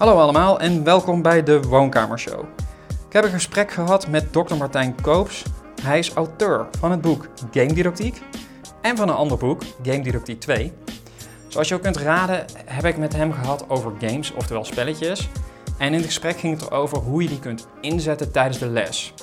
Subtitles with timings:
[0.00, 2.44] Hallo allemaal en welkom bij de Woonkamershow.
[3.06, 4.54] Ik heb een gesprek gehad met Dr.
[4.54, 5.44] Martijn Koops.
[5.82, 8.22] Hij is auteur van het boek Game Didactiek
[8.80, 10.72] en van een ander boek, Game Didactiek 2.
[11.48, 15.28] Zoals je ook kunt raden heb ik met hem gehad over games, oftewel spelletjes.
[15.78, 19.14] En in het gesprek ging het erover hoe je die kunt inzetten tijdens de les.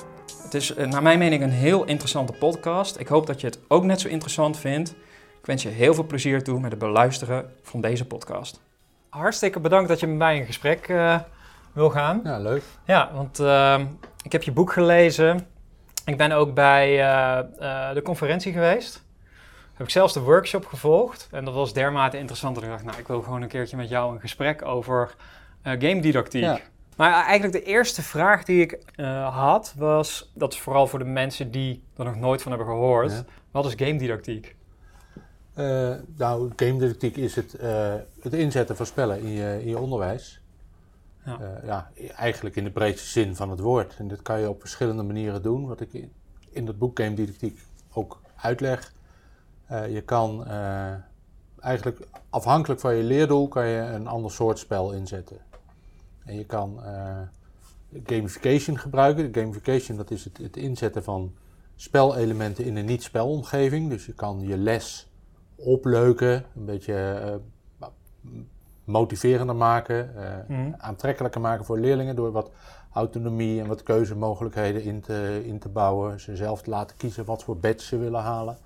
[0.42, 2.98] Het is eh, naar mijn mening een heel interessante podcast.
[2.98, 4.90] Ik hoop dat je het ook net zo interessant vindt.
[5.40, 8.67] Ik wens je heel veel plezier toe met het beluisteren van deze podcast.
[9.08, 11.18] Hartstikke bedankt dat je met mij in gesprek uh,
[11.72, 12.20] wil gaan.
[12.24, 12.62] Ja, leuk.
[12.84, 13.80] Ja, want uh,
[14.22, 15.46] ik heb je boek gelezen.
[16.04, 19.04] Ik ben ook bij uh, de conferentie geweest.
[19.74, 21.28] Heb ik zelfs de workshop gevolgd.
[21.30, 23.88] En dat was dermate interessant dat ik dacht, nou, ik wil gewoon een keertje met
[23.88, 25.14] jou een gesprek over
[25.62, 26.42] game didactiek.
[26.42, 26.58] Ja.
[26.96, 28.78] Maar eigenlijk de eerste vraag die ik
[29.30, 33.24] had was, dat is vooral voor de mensen die er nog nooit van hebben gehoord.
[33.50, 34.56] Wat is game didactiek?
[35.58, 39.78] Uh, nou, game didactiek is het, uh, het inzetten van spellen in je, in je
[39.78, 40.40] onderwijs.
[41.24, 41.38] Ja.
[41.40, 41.90] Uh, ja.
[42.16, 43.94] eigenlijk in de breedste zin van het woord.
[43.98, 46.12] En dat kan je op verschillende manieren doen, wat ik in,
[46.50, 47.60] in dat boek Game Didactiek
[47.92, 48.92] ook uitleg.
[49.68, 50.46] je kan
[51.60, 55.38] eigenlijk afhankelijk van je leerdoel kan je een ander soort spel inzetten.
[56.24, 56.80] En je kan
[58.04, 59.34] gamification gebruiken.
[59.34, 61.34] Gamification dat is het, het inzetten van
[61.76, 63.88] spelelementen in een niet-spelomgeving.
[63.88, 65.07] Dus je kan je les
[65.58, 67.20] opleuken, een beetje
[67.82, 67.86] uh,
[68.84, 70.10] motiverender maken,
[70.48, 72.50] uh, aantrekkelijker maken voor leerlingen door wat
[72.92, 76.20] autonomie en wat keuzemogelijkheden in te, in te bouwen.
[76.20, 78.56] Ze zelf te laten kiezen wat voor badge ze willen halen.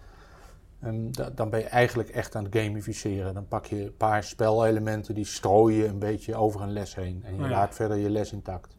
[0.78, 3.34] En dan ben je eigenlijk echt aan het gamificeren.
[3.34, 7.22] Dan pak je een paar spelelementen, die strooi je een beetje over een les heen.
[7.24, 8.76] En je laat verder je les intact.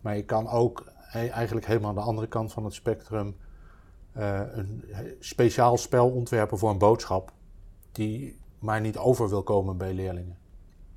[0.00, 3.36] Maar je kan ook eigenlijk helemaal aan de andere kant van het spectrum
[4.16, 4.84] een
[5.20, 7.32] speciaal spel ontwerpen voor een boodschap
[7.92, 10.38] die maar niet over wil komen bij leerlingen.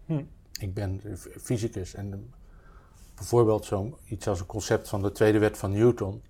[0.06, 0.24] Hm.
[0.60, 1.02] Ik ben
[1.42, 2.34] fysicus en
[3.16, 6.22] bijvoorbeeld zoiets als een concept van de tweede wet van Newton,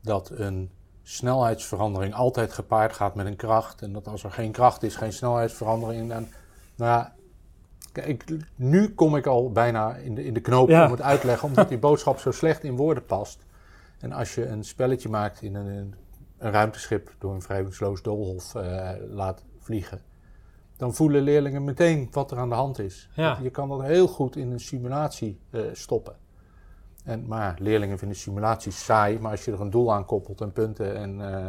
[0.00, 0.70] dat een
[1.02, 5.12] snelheidsverandering altijd gepaard gaat met een kracht en dat als er geen kracht is, geen
[5.12, 6.12] snelheidsverandering.
[6.12, 6.28] En,
[6.76, 7.14] nou ja,
[7.92, 8.24] kijk,
[8.56, 11.78] nu kom ik al bijna in de, in de knoop om het uitleggen, omdat die
[11.78, 13.38] boodschap zo slecht in woorden past.
[13.98, 15.94] En als je een spelletje maakt in een,
[16.38, 20.00] een ruimteschip door een vrijwilligersloos doolhof uh, laat vliegen,
[20.76, 23.10] dan voelen leerlingen meteen wat er aan de hand is.
[23.14, 23.38] Ja.
[23.42, 26.16] Je kan dat heel goed in een simulatie uh, stoppen.
[27.04, 30.52] En, maar leerlingen vinden simulaties saai, maar als je er een doel aan koppelt en
[30.52, 31.46] punten en, uh,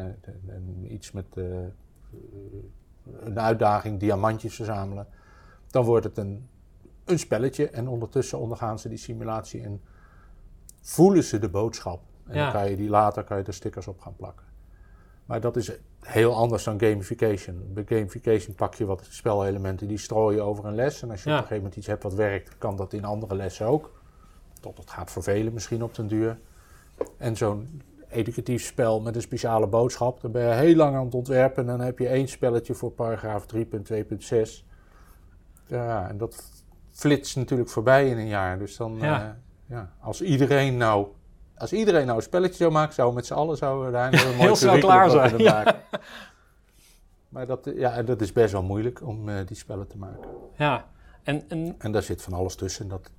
[0.56, 1.26] en iets met
[3.20, 5.08] een uitdaging, diamantjes verzamelen,
[5.68, 6.50] dan wordt het een,
[7.06, 9.82] een spelletje en ondertussen ondergaan ze die simulatie en
[10.82, 12.02] voelen ze de boodschap.
[12.28, 12.44] En ja.
[12.44, 14.47] dan kan je die later kan je er stickers op gaan plakken.
[15.28, 15.72] Maar dat is
[16.02, 17.64] heel anders dan gamification.
[17.74, 21.02] Bij gamification pak je wat spelelementen, die strooi je over een les.
[21.02, 23.36] En als je op een gegeven moment iets hebt wat werkt, kan dat in andere
[23.36, 23.92] lessen ook.
[24.60, 26.40] Tot het gaat vervelen misschien op den duur.
[27.18, 31.14] En zo'n educatief spel met een speciale boodschap, dan ben je heel lang aan het
[31.14, 31.64] ontwerpen.
[31.64, 33.62] En dan heb je één spelletje voor paragraaf 3.2.6.
[35.66, 38.60] Ja, en dat flitst natuurlijk voorbij in een jaar.
[38.60, 39.24] Dus dan, ja.
[39.24, 39.30] Uh,
[39.66, 41.08] ja, als iedereen nou
[41.58, 44.32] als iedereen nou een spelletje zou maken, zou met z'n allen zouden daar een heel,
[44.34, 45.38] heel snel klaar zijn.
[45.38, 45.82] Ja.
[47.30, 50.30] Maar dat, ja, dat is best wel moeilijk om uh, die spellen te maken.
[50.58, 50.86] Ja.
[51.24, 52.88] En, en, en daar zit van alles tussen.
[52.88, 53.12] Dat,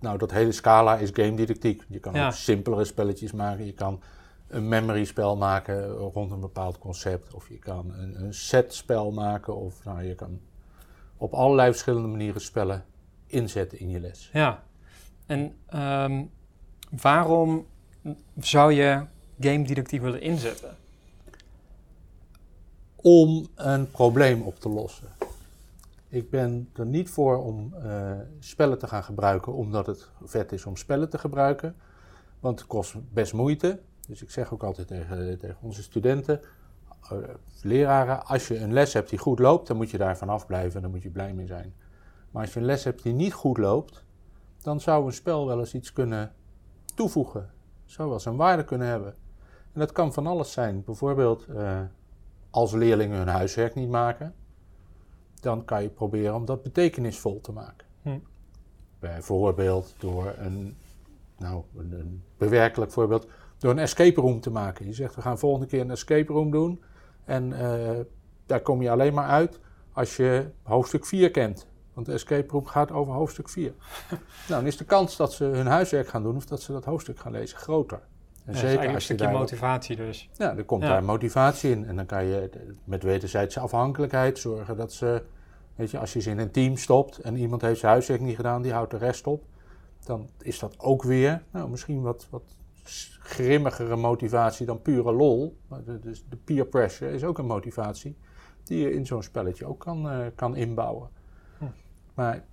[0.00, 1.84] nou, dat hele scala is game didactiek.
[1.88, 3.66] Je kan ook simpelere spelletjes maken.
[3.66, 4.02] Je kan
[4.48, 7.34] een memory spel maken rond een bepaald concept.
[7.34, 9.56] Of je kan een, een set spel maken.
[9.56, 10.40] Of nou, je kan
[11.16, 12.84] op allerlei verschillende manieren spellen
[13.26, 14.30] inzetten in je les.
[14.32, 14.62] Ja.
[15.26, 16.30] En um,
[17.00, 17.66] waarom
[18.40, 19.04] zou je
[19.40, 20.76] game didactiek willen inzetten?
[22.96, 25.08] Om een probleem op te lossen.
[26.08, 30.66] Ik ben er niet voor om uh, spellen te gaan gebruiken omdat het vet is
[30.66, 31.74] om spellen te gebruiken.
[32.40, 33.80] Want het kost best moeite.
[34.08, 36.40] Dus ik zeg ook altijd tegen, onze studenten,
[37.12, 37.18] uh,
[37.62, 40.82] leraren, als je een les hebt die goed loopt, dan moet je daarvan afblijven en
[40.82, 41.74] dan moet je blij mee zijn.
[42.30, 44.04] Maar als je een les hebt die niet goed loopt,
[44.62, 46.32] dan zou een spel wel eens iets kunnen
[46.94, 47.51] toevoegen
[47.92, 49.14] zou wel zijn waarde kunnen hebben.
[49.72, 50.84] En dat kan van alles zijn.
[50.84, 51.80] Bijvoorbeeld uh,
[52.50, 54.34] als leerlingen hun huiswerk niet maken,
[55.40, 57.86] dan kan je proberen om dat betekenisvol te maken.
[58.02, 58.18] Hm.
[58.98, 60.76] Bijvoorbeeld door een,
[61.38, 63.26] nou, een, een, bewerkelijk voorbeeld,
[63.58, 64.86] door een escape room te maken.
[64.86, 66.82] Je zegt we gaan volgende keer een escape room doen
[67.24, 67.90] en uh,
[68.46, 69.60] daar kom je alleen maar uit
[69.92, 71.66] als je hoofdstuk 4 kent.
[71.94, 73.72] Want de escape room gaat over hoofdstuk 4.
[74.10, 76.84] nou, dan is de kans dat ze hun huiswerk gaan doen of dat ze dat
[76.84, 78.00] hoofdstuk gaan lezen groter.
[78.44, 80.30] En zeker als een stukje motivatie dus.
[80.32, 81.86] Ja, er komt daar motivatie in.
[81.86, 82.50] En dan kan je
[82.84, 85.22] met wederzijdse afhankelijkheid zorgen dat ze
[85.74, 88.36] Weet je, als je ze in een team stopt en iemand heeft zijn huiswerk niet
[88.36, 89.44] gedaan, die houdt de rest op.
[90.04, 92.56] Dan is dat ook weer, nou, misschien wat, wat
[93.20, 95.56] grimmigere motivatie dan pure lol.
[95.68, 98.16] Maar de, dus de peer pressure is ook een motivatie
[98.62, 101.08] die je in zo'n spelletje ook kan, uh, kan inbouwen.
[102.14, 102.44] Maar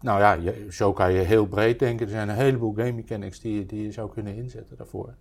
[0.00, 2.06] nou ja, je, zo kan je heel breed denken.
[2.06, 5.14] Er zijn een heleboel game mechanics die, die je zou kunnen inzetten daarvoor.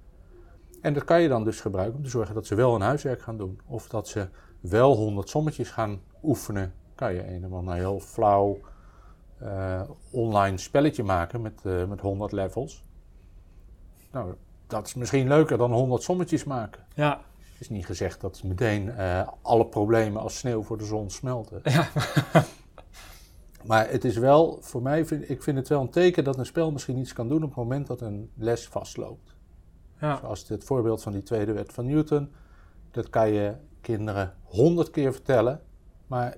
[0.82, 3.22] En dat kan je dan dus gebruiken om te zorgen dat ze wel een huiswerk
[3.22, 3.60] gaan doen.
[3.66, 4.28] Of dat ze
[4.60, 6.74] wel 100 sommetjes gaan oefenen.
[6.96, 8.60] Kan je een of ander heel flauw
[9.42, 9.82] uh,
[10.12, 12.84] online spelletje maken met, uh, met 100 levels.
[14.12, 14.34] Nou,
[14.68, 16.86] dat is misschien leuker dan 100 sommetjes maken.
[16.96, 17.22] Ja.
[17.52, 21.62] Het is niet gezegd dat meteen uh, alle problemen als sneeuw voor de zon smelten.
[21.64, 21.88] Ja.
[23.66, 26.46] maar het is wel, voor mij, vind, ik vind het wel een teken dat een
[26.46, 29.36] spel misschien iets kan doen op het moment dat een les vastloopt.
[30.00, 30.18] Ja.
[30.18, 32.32] Zoals het voorbeeld van die tweede wet van Newton.
[32.92, 35.62] Dat kan je kinderen honderd keer vertellen,
[36.08, 36.38] maar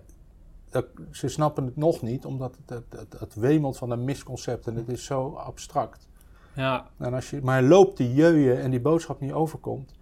[0.70, 4.68] dat, ze snappen het nog niet, omdat het, het, het, het wemelt van een misconcept
[4.68, 6.08] en het is zo abstract.
[6.54, 6.88] Ja.
[6.98, 9.94] En als je maar loopt die jeuien en die boodschap niet overkomt,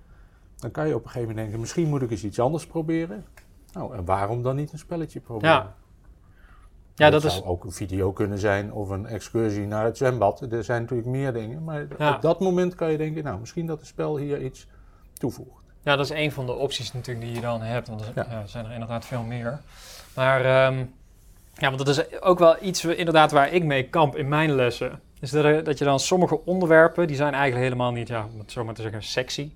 [0.56, 3.26] dan kan je op een gegeven moment denken, misschien moet ik eens iets anders proberen.
[3.74, 5.56] Nou, en waarom dan niet een spelletje proberen?
[5.56, 5.76] Ja.
[6.96, 7.38] Ja, dat, dat is...
[7.38, 10.42] zou ook een video kunnen zijn of een excursie naar het zwembad.
[10.52, 12.16] Er zijn natuurlijk meer dingen, maar Ja.
[12.16, 14.68] op dat moment kan je denken, nou, misschien dat het spel hier iets
[15.14, 15.62] toevoegt.
[15.84, 17.88] Ja, dat is een van de opties natuurlijk die je dan hebt.
[17.88, 18.28] Want er Ja.
[18.30, 19.60] ja, zijn er inderdaad veel meer.
[20.16, 20.78] Maar ehm,
[21.54, 25.00] ja, want dat is ook wel iets inderdaad waar ik mee kamp in mijn lessen.
[25.20, 28.40] Is dat, er- dat je dan sommige onderwerpen, die zijn eigenlijk helemaal niet, ja, om
[28.40, 29.52] het zo maar te zeggen, sexy.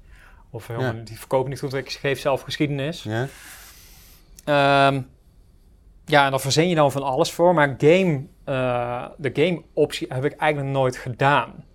[0.50, 1.74] Of helemaal, die verkopen niet goed.
[1.74, 3.04] Ik geef zelf geschiedenis.
[3.04, 3.28] Ja?
[4.44, 5.02] Ehm,
[6.08, 7.54] ja, en daar verzin je dan van alles voor.
[7.54, 11.66] Maar game, eh, de game optie heb ik eigenlijk nooit gedaan.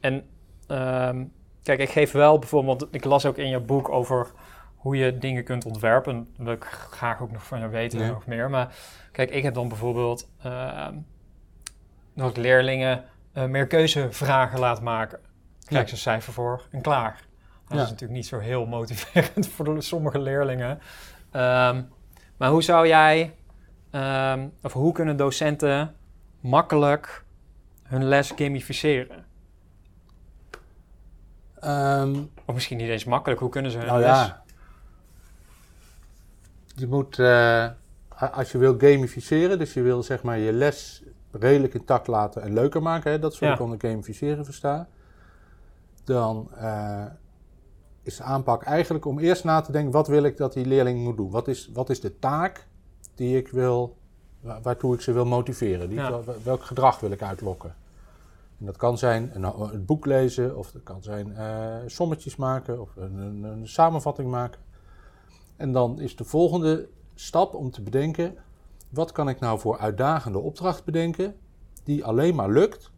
[0.00, 0.24] En
[0.66, 1.24] ehm,
[1.62, 2.88] kijk, ik geef wel bijvoorbeeld...
[2.90, 4.30] Ik las ook in je boek over
[4.76, 6.12] hoe je dingen kunt ontwerpen.
[6.14, 8.06] En dat wil ik graag ook nog van je weten Ja.
[8.08, 8.50] nog meer.
[8.50, 8.74] Maar
[9.12, 10.28] kijk, ik heb dan bijvoorbeeld...
[10.42, 10.94] ehm
[12.14, 15.18] dat leerlingen eh, meer keuzevragen laat maken.
[15.64, 15.88] Krijg Ja.
[15.88, 17.20] ze een cijfer voor en klaar.
[17.68, 17.84] Dat Ja.
[17.84, 20.78] is natuurlijk niet zo heel motiverend voor sommige leerlingen.
[21.30, 21.82] Ehm,
[22.36, 23.34] maar hoe zou jij,
[23.92, 25.94] ehm, of hoe kunnen docenten
[26.40, 27.24] makkelijk
[27.82, 29.24] hun les gamificeren?
[31.60, 34.08] Ehm, Of misschien niet eens makkelijk, hoe kunnen ze hun nou les...
[34.08, 34.42] ja,
[36.76, 37.68] je moet, eh,
[38.32, 42.52] als je wil gamificeren, dus je wil zeg maar je les redelijk intact laten en
[42.52, 43.54] leuker maken, hè, dat is wat Ja.
[43.54, 44.88] ik onder gamificeren versta,
[46.04, 47.04] dan eh,
[48.02, 51.04] is de aanpak eigenlijk om eerst na te denken, wat wil ik dat die leerling
[51.04, 51.30] moet doen?
[51.30, 52.66] Wat is, wat is de taak
[53.22, 53.96] die ik wil,
[54.40, 55.88] wa- waartoe ik ze wil motiveren?
[55.88, 56.20] Die, Ja.
[56.42, 57.74] welk gedrag wil ik uitlokken?
[58.58, 62.80] En dat kan zijn een, een boek lezen, of dat kan zijn eh, sommetjes maken,
[62.80, 64.60] of een, een, een samenvatting maken.
[65.56, 68.34] En dan is de volgende stap om te bedenken:
[68.88, 71.34] wat kan ik nou voor uitdagende opdracht bedenken,
[71.84, 72.90] die alleen maar lukt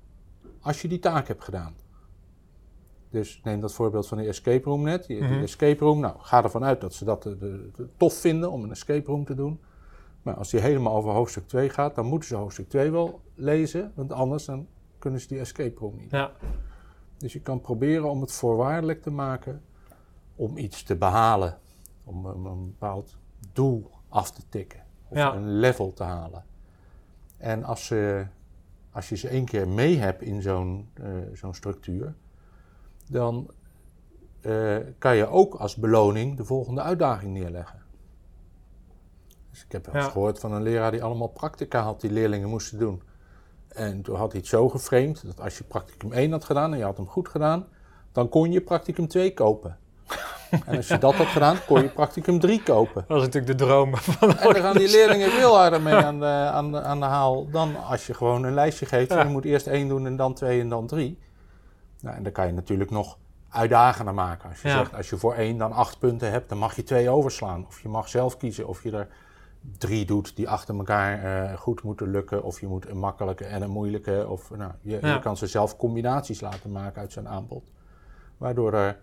[0.60, 1.74] als je die taak hebt gedaan?
[3.10, 5.06] Dus neem dat voorbeeld van de escape room net.
[5.06, 5.42] Die, die Mhm.
[5.42, 8.62] escape room, nou, ga ervan uit dat ze dat de, de- de- tof vinden om
[8.64, 9.60] een escape room te doen.
[10.24, 13.92] Maar als die helemaal over hoofdstuk 2 gaat, dan moeten ze hoofdstuk 2 wel lezen,
[13.94, 14.66] want anders dan
[14.98, 16.10] kunnen ze die escape room niet.
[16.10, 16.30] Ja,
[17.18, 19.62] Dus je kan proberen om het voorwaardelijk te maken
[20.36, 21.58] om iets te behalen.
[22.04, 23.16] Om een, een bepaald
[23.52, 24.80] doel af te tikken.
[25.08, 25.34] Of Ja.
[25.34, 26.44] een level te halen.
[27.36, 28.26] En als, ze,
[28.92, 32.14] als je ze één keer mee hebt in zo'n eh, zo'n structuur,
[33.10, 33.50] dan
[34.40, 37.82] eh, kan je ook als beloning de volgende uitdaging neerleggen.
[39.54, 40.10] Dus ik heb wel eens Ja.
[40.10, 43.02] gehoord van een leraar die allemaal practica had die leerlingen moesten doen.
[43.68, 46.78] En toen had hij het zo geframed dat als je practicum 1 had gedaan en
[46.78, 47.66] je had hem goed gedaan,
[48.12, 49.78] dan kon je practicum 2 kopen.
[50.66, 53.04] En als je dat had gedaan, kon je practicum 3 kopen.
[53.08, 56.20] dat is natuurlijk de droom van En dan gaan die leerlingen veel harder mee aan
[56.20, 59.10] de, aan de, aan de haal dan als je gewoon een lijstje geeft.
[59.10, 59.18] Ja.
[59.18, 61.18] En je moet eerst 1 doen en dan 2 en dan 3.
[62.00, 63.18] Nou, en dan kan je natuurlijk nog
[63.48, 64.48] uitdagender maken.
[64.50, 64.76] Als je Ja.
[64.78, 67.66] zegt, als je voor 1 dan 8 punten hebt, dan mag je 2 overslaan.
[67.66, 69.08] Of je mag zelf kiezen of je er
[69.78, 72.42] drie doet die achter elkaar eh, goed moeten lukken.
[72.42, 74.26] Of je moet een makkelijke en een moeilijke.
[74.28, 75.12] Of, nou, je, Ja.
[75.14, 77.72] je kan ze zelf combinaties laten maken uit zijn aanbod.
[78.36, 78.98] Waardoor, er,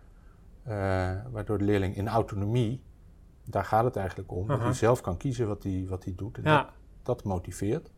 [0.64, 0.72] eh,
[1.32, 2.84] waardoor de leerling in autonomie,
[3.46, 6.38] daar gaat het eigenlijk om, dat hij zelf kan kiezen wat hij, wat hij doet.
[6.38, 6.72] En Ja, dat,
[7.04, 7.92] dat motiveert.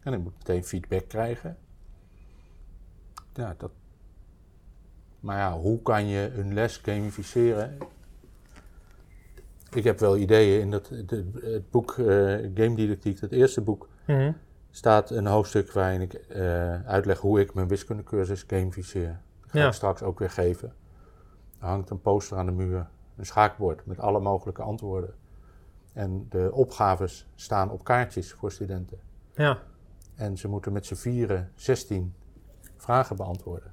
[0.00, 1.56] En hij moet meteen feedback krijgen.
[3.34, 3.70] Ja, dat.
[5.20, 7.78] Maar ja, hoe kan je een les gamificeren?
[9.74, 12.06] Ik heb wel ideeën in dat, de- het boek eh,
[12.54, 14.32] Game Didactiek, het eerste boek, Mhm.
[14.70, 19.20] staat een hoofdstuk waarin ik eh, uitleg hoe ik mijn wiskundecursus gamificeer.
[19.40, 19.66] Dat ga Ja.
[19.66, 20.72] ik straks ook weer geven.
[21.60, 25.14] Er hangt een poster aan de muur, een schaakbord met alle mogelijke antwoorden.
[25.92, 28.98] En de opgaves staan op kaartjes voor studenten.
[29.34, 29.58] Ja.
[30.14, 32.14] En ze moeten met z'n vieren 16
[32.76, 33.72] vragen beantwoorden.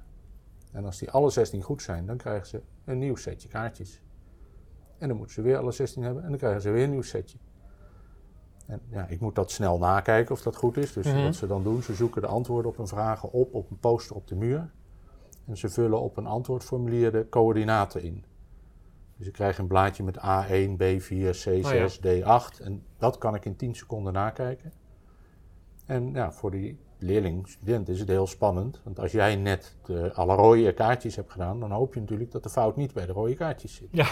[0.72, 4.00] En als die alle 16 goed zijn, dan krijgen ze een nieuw setje kaartjes.
[5.00, 7.02] En dan moeten ze weer alle 16 hebben en dan krijgen ze weer een nieuw
[7.02, 7.38] setje.
[8.66, 10.92] En ja, ik moet dat snel nakijken of dat goed is.
[10.92, 11.22] Dus Mhm.
[11.22, 14.16] wat ze dan doen, ze zoeken de antwoorden op hun vragen op op een poster
[14.16, 14.70] op de muur.
[15.46, 18.24] En ze vullen op een antwoordformulier de coördinaten in.
[19.16, 22.60] Dus ik krijg een blaadje met A1, B4, C6, D8.
[22.60, 24.72] En dat kan ik in 10 seconden nakijken.
[25.86, 28.80] En ja, voor die leerling, student, is het heel spannend.
[28.84, 32.42] Want als jij net de, alle rode kaartjes hebt gedaan, dan hoop je natuurlijk dat
[32.42, 33.88] de fout niet bij de rode kaartjes zit.
[33.92, 34.06] Ja.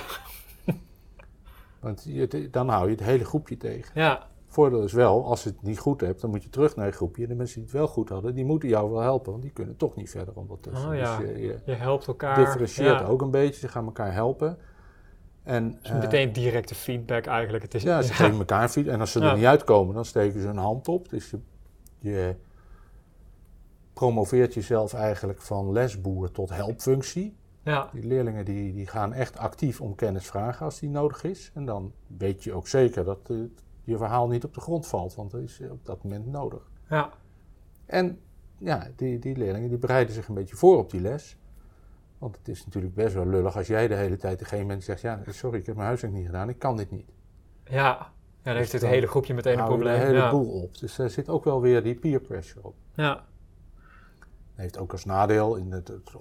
[1.80, 3.90] Want je, dan hou je het hele groepje tegen.
[3.94, 4.26] Ja.
[4.46, 6.92] Voordeel is wel, als je het niet goed hebt, dan moet je terug naar je
[6.92, 7.22] groepje.
[7.22, 9.52] En de mensen die het wel goed hadden, die moeten jou wel helpen, want die
[9.52, 10.88] kunnen toch niet verder ondertussen.
[10.88, 11.18] Oh ja.
[11.18, 12.36] Dus je, je Je helpt elkaar.
[12.36, 13.06] differentieert ja.
[13.06, 14.58] ook een beetje, ze gaan elkaar helpen.
[15.42, 17.62] En, Dus meteen directe feedback eigenlijk.
[17.64, 18.86] Het is, ja, ze geven elkaar feed.
[18.86, 21.08] En als ze er niet uitkomen, dan steken ze hun hand op.
[21.08, 21.38] Dus je,
[21.98, 22.34] je
[23.92, 27.36] promoveert jezelf eigenlijk van lesboer tot helpfunctie.
[27.68, 27.90] Ja.
[27.92, 31.50] Die leerlingen die, die gaan echt actief om kennis vragen als die nodig is.
[31.54, 33.18] En dan weet je ook zeker dat
[33.84, 36.70] je verhaal niet op de grond valt, want dat is op dat moment nodig.
[36.88, 37.10] ja.
[37.86, 38.18] En
[38.58, 41.36] ja, die, die leerlingen die bereiden zich een beetje voor op die les.
[42.18, 44.96] Want het is natuurlijk best wel lullig als jij de hele tijd degene bent die
[44.96, 45.00] zegt...
[45.00, 47.06] ja, sorry, ik heb mijn huiswerk niet gedaan, ik kan dit niet.
[47.64, 48.12] Ja.
[48.42, 49.94] Ja, dan heeft het hele groepje meteen een probleem.
[49.94, 50.30] een hele ja.
[50.30, 50.78] boel op.
[50.78, 52.74] Dus er zit ook wel weer die peer pressure op.
[52.94, 53.24] Ja.
[54.58, 56.12] Heeft ook als nadeel, in het, het,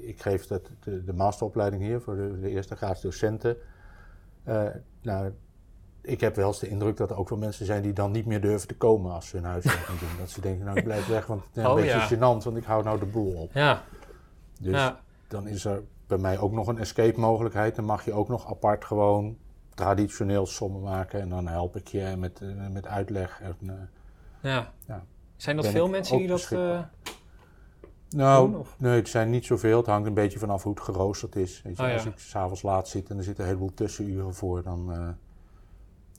[0.00, 3.56] ik geef dat, de, de masteropleiding hier voor de, de eerste graads docenten.
[4.44, 4.64] Eh,
[5.02, 5.32] nou,
[6.00, 8.26] ik heb wel eens de indruk dat er ook wel mensen zijn die dan niet
[8.26, 10.18] meer durven te komen als ze hun huiswerk niet doen.
[10.18, 12.08] Dat ze denken, nou ik blijf weg, want het is een Oh, beetje ja.
[12.08, 13.52] gênant, want ik hou nou de boel op.
[13.52, 13.82] Ja.
[14.60, 15.00] Dus ja.
[15.28, 17.76] dan is er bij mij ook nog een escape mogelijkheid.
[17.76, 19.36] Dan mag je ook nog apart gewoon
[19.74, 23.40] traditioneel sommen maken en dan help ik je met, eh, met uitleg.
[23.40, 23.74] En, eh,
[24.50, 24.72] ja.
[24.86, 25.04] Ja.
[25.36, 26.48] Zijn dat Ben veel mensen die dat...
[28.10, 29.76] Nou, doen, nee, het zijn niet zoveel.
[29.76, 31.62] Het hangt een beetje vanaf hoe het geroosterd is.
[31.64, 31.92] Weet je, ja.
[31.92, 35.08] Als ik s'avonds laat zit en er zitten een heleboel tussenuren voor, dan eh,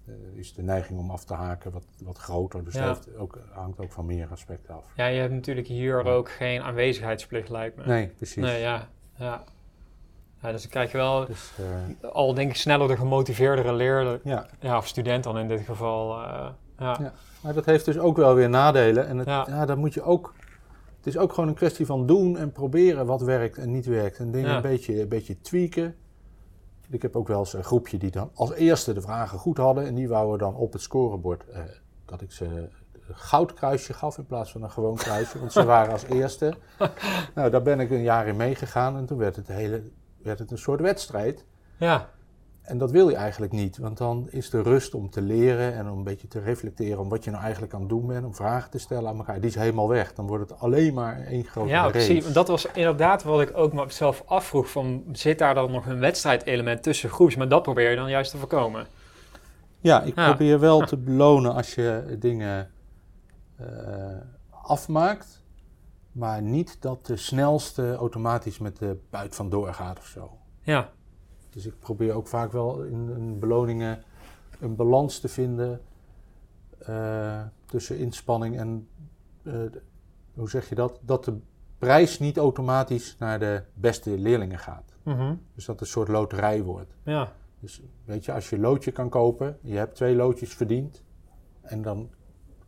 [0.05, 2.63] eh, is de neiging om af te haken wat, wat groter.
[2.63, 2.85] Dus Ja.
[2.85, 4.85] dat ook, hangt ook van meer aspecten af.
[4.95, 7.85] ja, je hebt natuurlijk hier ook geen aanwezigheidsplicht, lijkt me.
[7.85, 8.43] Nee, precies.
[8.43, 8.87] Nee, ja.
[9.15, 9.43] ja.
[10.41, 11.51] ja dus dan krijg je wel Dus,
[12.01, 14.45] eh, al denk ik sneller de gemotiveerdere leerling, ja.
[14.59, 16.19] ja, of student dan in dit geval.
[16.19, 16.55] ja.
[16.77, 17.13] Ja.
[17.41, 19.07] Maar dat heeft dus ook wel weer nadelen.
[19.07, 19.45] En het, Ja.
[19.49, 19.65] ja.
[19.65, 20.33] dan moet je ook.
[21.07, 24.17] Het is ook gewoon een kwestie van doen en proberen wat werkt en niet werkt.
[24.19, 24.55] En dingen Ja.
[24.55, 25.95] een, beetje, een beetje tweaken.
[26.89, 29.85] Ik heb ook wel eens een groepje die dan als eerste de vragen goed hadden.
[29.85, 31.61] En die wouden dan op het scorebord eh,
[32.05, 32.69] dat ik ze een
[33.11, 35.39] goudkruisje gaf in plaats van een gewoon kruisje.
[35.39, 36.53] want ze waren als eerste.
[37.35, 38.97] Nou, daar ben ik een jaar in meegegaan.
[38.97, 39.83] En toen werd het, hele,
[40.21, 41.45] werd het een soort wedstrijd.
[41.77, 42.09] ja.
[42.67, 45.89] En dat wil je eigenlijk niet, want dan is de rust om te leren en
[45.89, 48.35] om een beetje te reflecteren om wat je nou eigenlijk aan het doen bent, om
[48.35, 50.13] vragen te stellen aan elkaar, die is helemaal weg.
[50.13, 52.33] Dan wordt het alleen maar één grote Ja, precies.
[52.33, 54.69] Dat was inderdaad wat ik ook mezelf afvroeg.
[54.69, 57.35] Van, zit daar dan nog een wedstrijdelement tussen groeps?
[57.35, 58.87] Maar dat probeer je dan juist te voorkomen.
[59.79, 60.27] Ja, ik Ja.
[60.29, 62.71] probeer wel te belonen als je dingen
[63.55, 63.65] eh,
[64.49, 65.43] afmaakt,
[66.11, 70.37] maar niet dat de snelste automatisch met de buit vandoor gaat of zo.
[70.61, 70.89] Ja,
[71.57, 74.03] Dus ik probeer ook vaak wel in, in beloningen
[74.59, 75.81] een balans te vinden
[76.77, 78.87] eh, tussen inspanning en,
[79.43, 79.53] eh,
[80.33, 80.99] hoe zeg je dat?
[81.01, 81.37] Dat de
[81.77, 84.93] prijs niet automatisch naar de beste leerlingen gaat.
[85.03, 85.35] Mhm.
[85.53, 86.95] Dus dat het een soort loterij wordt.
[87.03, 91.03] ja, Dus weet je, als je een loodje kan kopen, je hebt twee loodjes verdiend.
[91.61, 92.09] En dan,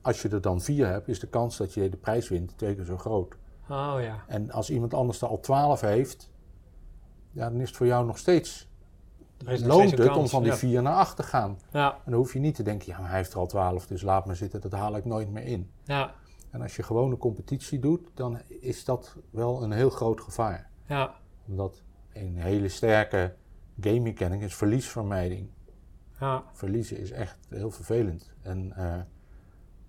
[0.01, 2.75] als je er dan vier hebt, is de kans dat je de prijs wint twee
[2.75, 3.35] keer zo groot.
[3.69, 4.23] oh ja.
[4.27, 6.31] En als iemand anders er al twaalf heeft,
[7.31, 8.68] ja, dan is het voor jou nog steeds
[9.45, 10.57] Nog loont het om van die ja.
[10.57, 11.59] vier naar acht te gaan.
[11.71, 13.87] Ja, En dan hoef je niet te denken, ja, maar hij heeft er al twaalf,
[13.87, 15.71] dus laat maar zitten, dat haal ik nooit meer in.
[15.83, 16.13] ja,
[16.49, 20.69] En als je gewoon een competitie doet, dan is dat wel een heel groot gevaar.
[20.85, 21.13] ja,
[21.47, 21.81] Omdat
[22.13, 23.35] een hele sterke
[23.79, 25.49] game mechanic is verliesvermijding.
[26.19, 28.33] ja, Verliezen is echt heel vervelend.
[28.41, 28.95] En eh,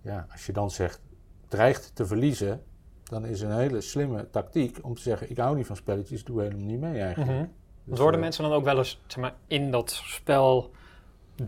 [0.00, 1.00] ja, als je dan zegt,
[1.49, 2.62] dreigt te verliezen,
[3.02, 6.40] dan is een hele slimme tactiek om te zeggen, ik hou niet van spelletjes, doe
[6.42, 7.30] helemaal niet mee eigenlijk.
[7.30, 7.47] Mhm.
[7.84, 10.70] Dus, Worden eh, mensen dan ook wel eens zeg maar, in dat spel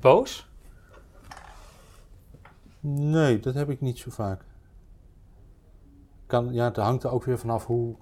[0.00, 0.48] boos?
[2.80, 4.44] Nee, dat heb ik niet zo vaak.
[6.26, 7.96] Kan, ja, het hangt er ook weer vanaf hoe.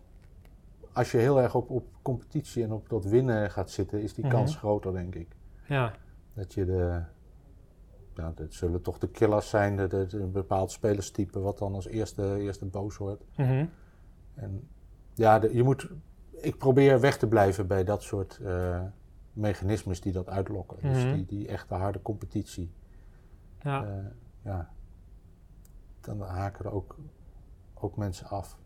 [0.92, 4.25] Als je heel erg op, op competitie en op dat winnen gaat zitten, is die
[4.25, 4.34] Mhm.
[4.34, 5.28] kans groter, denk ik.
[5.68, 5.94] Ja,
[6.34, 7.02] Dat je de.
[8.14, 12.37] Nou, dat zullen toch de killers zijn, de, een bepaald spelerstype, wat dan als eerste,
[12.38, 13.22] eerste boos wordt.
[13.37, 13.66] Mhm.
[14.34, 14.68] En
[15.14, 15.88] ja, de- je moet.
[16.40, 18.80] Ik probeer weg te blijven bij dat soort eh,
[19.32, 20.78] mechanismes die dat uitlokken.
[20.82, 21.14] Dus Mhm.
[21.14, 22.73] die, die echte harde competitie.
[23.62, 23.85] ja.
[23.85, 23.90] Uh,
[24.44, 24.70] ja,
[26.00, 26.97] dan haken er ook,
[27.75, 28.56] ook mensen af.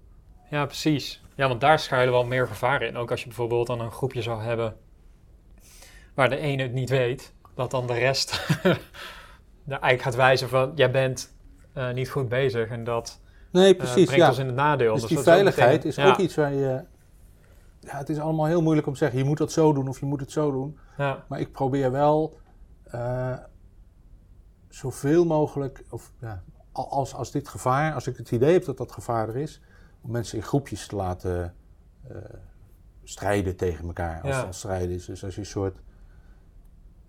[0.51, 1.23] Ja, precies.
[1.35, 2.97] Ja, want daar schuilen wel meer gevaren in.
[2.97, 4.77] Ook als je bijvoorbeeld dan een groepje zou hebben
[6.15, 8.41] waar de ene het niet weet, dat dan de rest
[9.69, 11.35] eigenlijk gaat wijzen van jij bent
[11.77, 14.29] uh, niet goed bezig en dat nee, precies, brengt ja.
[14.29, 14.93] ons in het nadeel.
[14.93, 16.83] Dus, dus die veiligheid is ook iets waar je...
[17.85, 20.01] Ja, het is allemaal heel moeilijk om te zeggen, je moet dat zo doen of
[20.01, 20.79] je moet het zo doen.
[20.97, 21.25] Ja.
[21.29, 22.39] Maar ik probeer wel
[22.95, 23.37] uh,
[24.69, 28.93] zoveel mogelijk, of ja, als, als dit gevaar, als ik het idee heb dat dat
[28.93, 29.61] gevaar er is,
[30.01, 31.55] om mensen in groepjes te laten
[32.11, 32.17] uh,
[33.05, 34.23] strijden tegen elkaar.
[34.23, 35.05] Als het strijden is.
[35.05, 35.77] Dus als je een soort.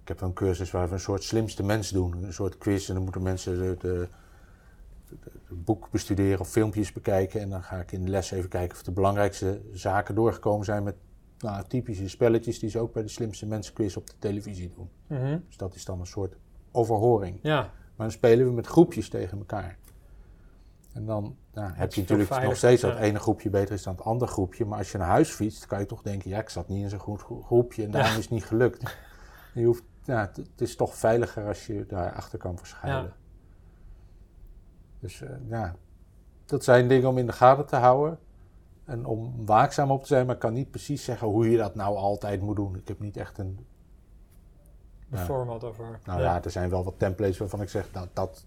[0.02, 2.24] Ik heb een cursus waar we een soort slimste mens doen.
[2.24, 2.88] Een soort quiz.
[2.88, 4.10] En dan moeten mensen de, de,
[5.64, 7.42] boek bestuderen of filmpjes bekijken.
[7.42, 10.84] En dan ga ik in de les even kijken of de belangrijkste zaken doorgekomen zijn
[10.84, 10.96] met
[11.38, 14.90] nou, typische spelletjes die ze ook bij de slimste mensen quiz op de televisie doen.
[15.08, 15.44] Mm -hmm.
[15.48, 16.36] Dus dat is dan een soort
[16.72, 17.40] overhoring.
[17.42, 17.60] Ja.
[17.96, 19.78] Maar dan spelen we met groepjes tegen elkaar.
[20.94, 23.96] En dan nou, heb je natuurlijk veilig, nog steeds dat ene groepje beter is dan
[23.96, 24.66] het andere groepje.
[24.66, 26.90] Maar als je naar huis fietst, kan je toch denken: ja, ik zat niet in
[26.90, 28.18] zo'n goed groepje en daarom ja.
[28.18, 28.98] is het niet gelukt.
[29.54, 33.04] je hoeft, het, het, is toch veiliger als je daar achter kan verschuilen.
[33.04, 33.25] Ja.
[35.06, 35.76] Dus uh, ja,
[36.46, 38.20] dat zijn dingen om in de gaten te houden.
[38.86, 41.76] En om waakzaam op te zijn, maar ik kan niet precies zeggen hoe je dat
[41.76, 42.76] nou altijd moet doen.
[42.76, 43.66] Ik heb niet echt een.
[45.10, 46.00] Een format over.
[46.06, 46.44] Nou ja.
[46.44, 48.46] er zijn wel wat templates waarvan ik zeg dat, dat,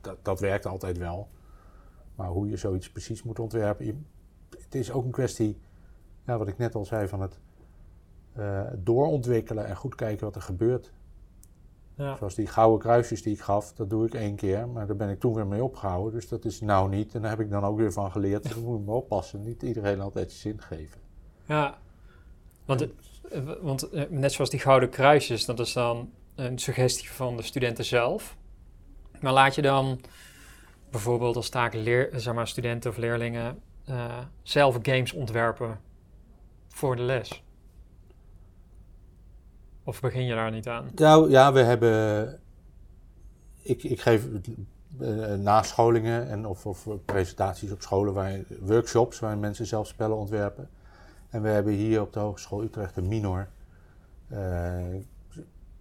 [0.00, 1.28] dat, dat werkt altijd wel.
[2.14, 3.86] Maar hoe je zoiets precies moet ontwerpen.
[3.86, 3.98] Je,
[4.58, 5.60] het is ook een kwestie,
[6.26, 7.38] ja, wat ik net al zei, van het
[8.38, 10.92] uh, doorontwikkelen en goed kijken wat er gebeurt.
[11.96, 12.16] Ja.
[12.16, 15.08] Zoals die gouden kruisjes die ik gaf, dat doe ik één keer, maar daar ben
[15.08, 16.12] ik toen weer mee opgehouden.
[16.12, 17.14] Dus dat is nou niet.
[17.14, 18.42] En daar heb ik dan ook weer van geleerd.
[18.42, 19.42] Dus moet ik me oppassen.
[19.42, 21.00] Niet iedereen altijd zin geven.
[21.44, 21.78] Ja,
[22.64, 22.88] want,
[23.60, 28.36] want net zoals die gouden kruisjes, dat is dan een suggestie van de studenten zelf.
[29.20, 30.00] Maar laat je dan
[30.90, 35.80] bijvoorbeeld als taak leer, zeg maar, studenten of leerlingen uh, zelf games ontwerpen
[36.68, 37.44] voor de les?
[39.86, 40.90] Of begin je daar niet aan?
[40.94, 42.38] Nou ja, we hebben.
[43.62, 44.26] Ik, ik geef
[45.00, 50.68] uh, nascholingen en of, of, presentaties op scholen, waar, workshops waar mensen zelf spellen ontwerpen.
[51.30, 53.48] En we hebben hier op de Hogeschool Utrecht een minor.
[54.32, 54.84] Uh,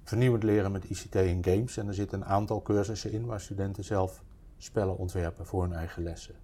[0.03, 1.77] vernieuwend leren met ICT en games.
[1.77, 4.23] En er zitten een aantal cursussen in waar studenten zelf
[4.57, 6.35] spellen ontwerpen voor hun eigen lessen.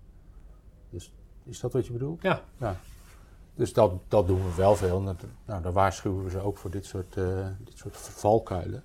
[0.90, 2.22] Dus is dat wat je bedoelt?
[2.22, 2.42] Ja.
[2.58, 2.76] ja.
[3.62, 5.04] Dus dat, dat doen we wel veel.
[5.04, 8.84] Dat, nou, daar waarschuwen we ze ook voor dit soort, uh, dit soort valkuilen.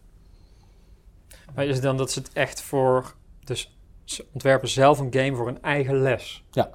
[1.55, 3.15] Maar is het dan dat ze het echt voor...
[3.45, 6.45] Dus ze ontwerpen zelf een game voor een eigen les?
[6.51, 6.71] Ja.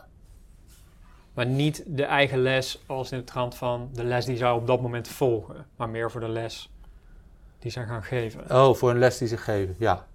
[1.33, 4.67] Maar niet de eigen les als in de trant van de les die zou op
[4.67, 5.65] dat moment volgen.
[5.75, 6.71] Maar meer voor de les
[7.59, 8.51] die ze gaan geven.
[8.51, 10.07] Oh, voor een les die ze geven, ja.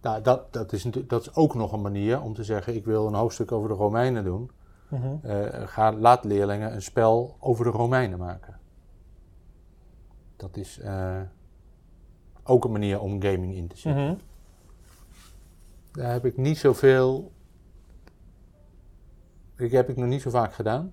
[0.00, 3.06] Nou, dat, dat, is, dat is ook nog een manier om te zeggen: ik wil
[3.06, 4.50] een hoofdstuk over de Romeinen doen.
[4.98, 5.20] -hmm.
[5.24, 8.60] uh, ga, laat leerlingen een spel over de Romeinen maken.
[10.36, 11.20] Dat is uh,
[12.42, 14.02] ook een manier om gaming in te zetten.
[14.04, 14.18] -hmm.
[15.92, 17.32] Daar heb ik niet zoveel.
[19.56, 20.92] Ik heb ik nog niet zo vaak gedaan.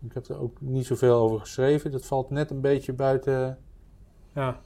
[0.00, 1.90] Ik heb er ook niet zoveel over geschreven.
[1.90, 3.58] Dat valt net een beetje buiten.
[4.34, 4.60] Ja.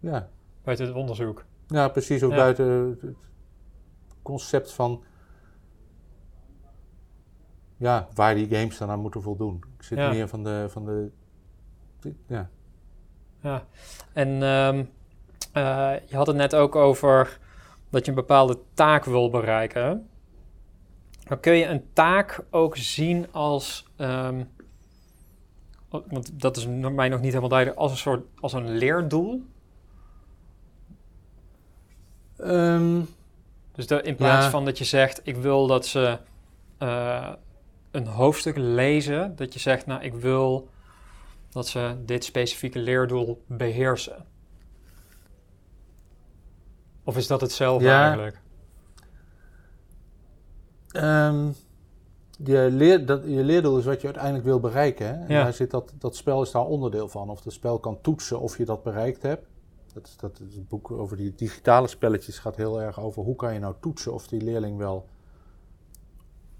[0.00, 0.28] Ja.
[0.62, 1.44] Buiten het onderzoek.
[1.66, 2.22] Ja, precies.
[2.22, 2.36] Ook Ja.
[2.36, 2.66] buiten
[3.00, 3.16] het
[4.22, 5.02] concept van
[7.78, 9.64] ja, waar die games dan aan moeten voldoen.
[9.78, 10.10] Ik zit Ja.
[10.10, 11.10] meer van de, van de
[12.26, 12.48] ja.
[13.40, 13.64] Ja,
[14.12, 14.84] en ehm,
[15.52, 17.38] eh, je had het net ook over
[17.90, 20.08] dat je een bepaalde taak wil bereiken.
[21.28, 24.44] Maar kun je een taak ook zien als, ehm,
[25.88, 29.42] want dat is mij nog niet helemaal duidelijk, als een soort, als een leerdoel?
[32.36, 33.00] Ehm,
[33.72, 34.50] Dus dat in plaats Ja.
[34.50, 36.18] van dat je zegt, ik wil dat ze
[36.78, 37.32] eh,
[37.98, 40.68] een hoofdstuk lezen, dat je zegt, nou, ik wil
[41.50, 44.24] dat ze dit specifieke leerdoel beheersen.
[47.04, 48.02] Of is dat hetzelfde Ja.
[48.06, 48.40] eigenlijk?
[50.88, 51.48] ehm,
[52.44, 55.06] je, leer, dat, je leerdoel is wat je uiteindelijk wil bereiken.
[55.06, 55.12] Hè?
[55.12, 55.42] En Ja.
[55.42, 57.30] daar zit dat, dat spel is daar onderdeel van.
[57.30, 59.46] Of het spel kan toetsen of je dat bereikt hebt.
[59.94, 63.52] Dat, is, dat het boek over die digitale spelletjes gaat heel erg over hoe kan
[63.54, 65.06] je nou toetsen of die leerling wel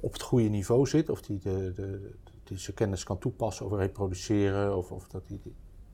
[0.00, 1.08] op het goede niveau zit.
[1.08, 4.76] Of die, de, de, die zijn kennis kan toepassen of reproduceren.
[4.76, 5.40] Of, of dat hij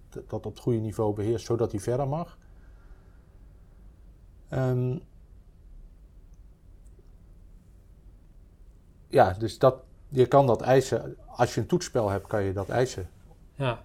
[0.08, 2.38] dat, dat op het goede niveau beheerst zodat hij verder mag.
[4.48, 4.98] Ehm,
[9.08, 11.16] ja, dus dat, je kan dat eisen.
[11.26, 13.08] Als je een toetsspel hebt, kan je dat eisen.
[13.54, 13.84] Ja,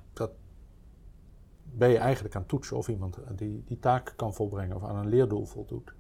[1.80, 4.96] ben je eigenlijk aan het toetsen of iemand die, die taak kan volbrengen of aan
[4.96, 5.94] een leerdoel voldoet.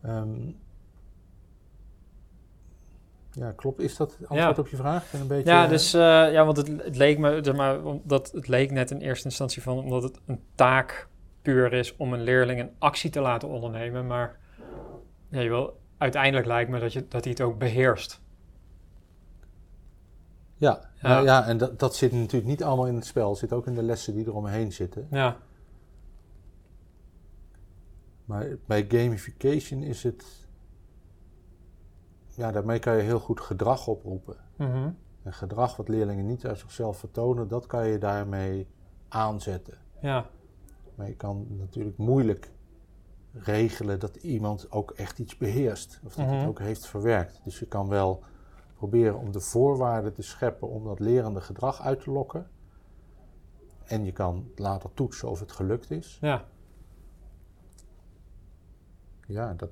[0.00, 0.50] Ehm,
[3.30, 3.80] ja, klopt.
[3.80, 5.12] Is dat antwoord op je vraag?
[5.12, 6.00] Een beetje, ja, dus, uh,
[6.32, 9.62] ja, want het, het, leek me, zeg maar, omdat het leek net in eerste instantie
[9.62, 11.08] van, omdat het een taak
[11.42, 14.38] puur is om een leerling een actie te laten ondernemen, maar
[15.28, 18.20] ja, je wil, uiteindelijk lijkt me dat, je, dat hij het ook beheerst.
[20.56, 21.08] Ja, ja.
[21.08, 23.28] Nou, ja en dat, dat zit natuurlijk niet allemaal in het spel.
[23.28, 25.06] Het zit ook in de lessen die eromheen zitten.
[25.10, 25.36] Ja.
[28.24, 30.39] Maar bij gamification is het...
[32.40, 34.36] Ja, daarmee kan je heel goed gedrag oproepen.
[34.56, 38.68] Mm En gedrag wat leerlingen niet uit zichzelf vertonen, dat kan je daarmee
[39.08, 39.78] aanzetten.
[40.00, 40.26] Ja.
[40.94, 42.50] Maar je kan natuurlijk moeilijk
[43.32, 46.00] regelen dat iemand ook echt iets beheerst.
[46.04, 47.40] Of dat mm het ook heeft verwerkt.
[47.44, 48.22] Dus je kan wel
[48.74, 52.50] proberen om de voorwaarden te scheppen om dat lerende gedrag uit te lokken.
[53.84, 56.18] En je kan later toetsen of het gelukt is.
[56.20, 56.44] Ja.
[59.26, 59.70] Ja, dat.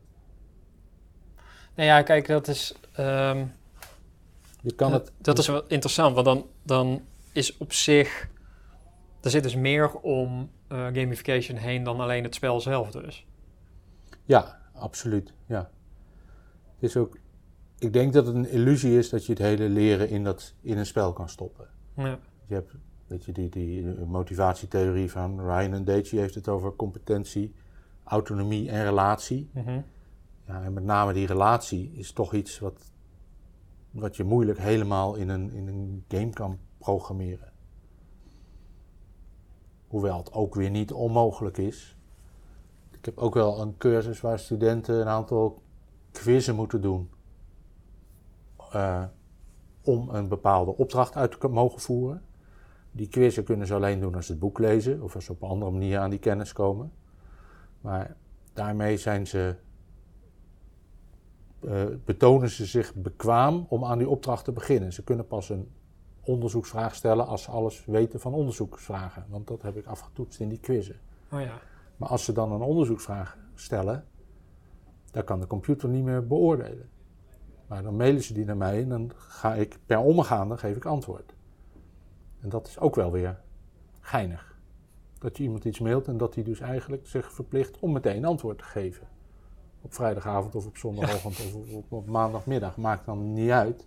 [1.79, 2.75] Nou ja, kijk, dat is.
[2.93, 3.45] Ehm,
[4.61, 5.13] je kan het.
[5.19, 8.29] Dat is wel interessant, want dan, dan is op zich.
[9.21, 13.27] Er zit dus meer om uh, gamification heen dan alleen het spel zelf, dus.
[14.25, 15.33] Ja, absoluut.
[15.47, 15.71] Ja.
[16.75, 17.19] Het is ook
[17.79, 20.79] ik denk dat het een illusie is dat je het hele leren in, dat, in
[20.79, 21.67] een spel kan stoppen.
[21.97, 22.19] Ja.
[22.47, 22.73] Je hebt
[23.07, 27.55] weet je, die, die motivatietheorie van Ryan en Deci heeft het over competentie,
[28.05, 29.51] autonomie en relatie.
[29.53, 29.81] Mhm.
[30.49, 32.93] En met name die relatie is toch iets wat,
[33.91, 37.53] wat je moeilijk helemaal in een, in een game kan programmeren.
[39.87, 41.97] Hoewel het ook weer niet onmogelijk is.
[42.91, 45.63] Ik heb ook wel een cursus waar studenten een aantal
[46.13, 47.11] quizzen moeten doen
[48.75, 49.05] uh,
[49.83, 52.23] om een bepaalde opdracht uit te mogen voeren.
[52.91, 55.43] Die quizzen kunnen ze alleen doen als ze het boek lezen of als ze op
[55.43, 56.93] een andere manier aan die kennis komen.
[57.81, 58.17] Maar
[58.53, 59.57] daarmee zijn ze,
[61.61, 64.93] uh, betonen ze zich bekwaam om aan die opdracht te beginnen.
[64.93, 65.69] Ze kunnen pas een
[66.21, 69.25] onderzoeksvraag stellen als ze alles weten van onderzoeksvragen.
[69.29, 71.01] Want dat heb ik afgetoetst in die quizzen.
[71.33, 71.61] Oh ja.
[71.97, 74.05] Maar als ze dan een onderzoeksvraag stellen,
[75.11, 76.89] dan kan de computer niet meer beoordelen.
[77.67, 80.85] Maar dan mailen ze die naar mij en dan ga ik per omgaande geef ik
[80.85, 81.35] antwoord.
[82.41, 83.41] En dat is ook wel weer
[84.01, 84.59] geinig.
[85.19, 88.59] Dat je iemand iets mailt en dat hij dus eigenlijk zich verplicht om meteen antwoord
[88.59, 89.09] te geven.
[89.83, 93.87] Op vrijdagavond of op zondagochtend of op, op, maandagmiddag, maakt dan niet uit.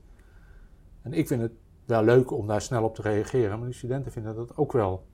[1.01, 1.51] En ik vind het
[1.86, 5.06] wel leuk om daar snel op te reageren, maar de studenten vinden dat ook wel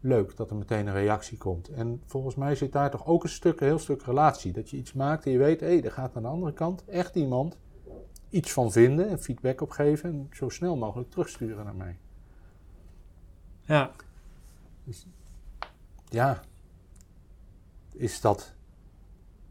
[0.00, 1.68] leuk dat er meteen een reactie komt.
[1.68, 4.52] En volgens mij zit daar toch ook een stuk, een heel stuk relatie.
[4.52, 6.84] Dat je iets maakt en je weet, hé, hey, er gaat aan de andere kant
[6.84, 7.56] echt iemand
[8.28, 11.98] iets van vinden en feedback op geven en zo snel mogelijk terugsturen naar mij.
[13.60, 13.90] Ja.
[14.84, 15.06] Dus,
[16.08, 16.42] ja.
[17.92, 18.54] Is dat,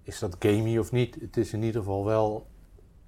[0.09, 1.15] is dat gamey of niet?
[1.21, 2.47] Het is in ieder geval wel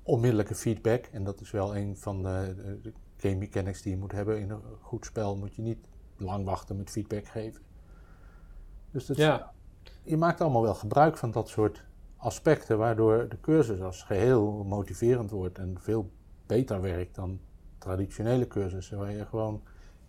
[0.03, 1.05] onmiddellijke feedback.
[1.05, 4.39] En dat is wel een van de, de game mechanics die je moet hebben.
[4.39, 5.87] In een goed spel moet je niet
[6.17, 7.61] lang wachten met feedback geven.
[8.91, 9.51] Dus dat ja.
[10.03, 11.83] je maakt allemaal wel gebruik van dat soort
[12.17, 16.11] aspecten waardoor de cursus als geheel motiverend wordt en veel
[16.45, 17.39] beter werkt dan
[17.77, 19.61] traditionele cursussen, waar je gewoon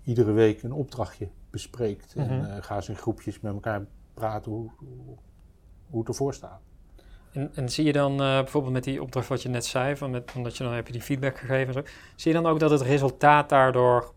[0.02, 4.70] iedere week een opdrachtje bespreekt en uh, ga eens in groepjes met elkaar praten hoe,
[5.90, 6.60] hoe, het ervoor staat.
[7.32, 10.10] En, en zie je dan uh, bijvoorbeeld met die opdracht wat je net zei, van
[10.10, 11.82] met, omdat je dan heb je die feedback gegeven, zo,
[12.16, 14.12] zie je dan ook dat het resultaat daardoor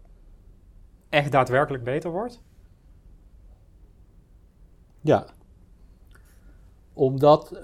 [1.10, 2.42] echt daadwerkelijk beter wordt?
[5.02, 5.26] Ja,
[6.94, 7.64] omdat, uh,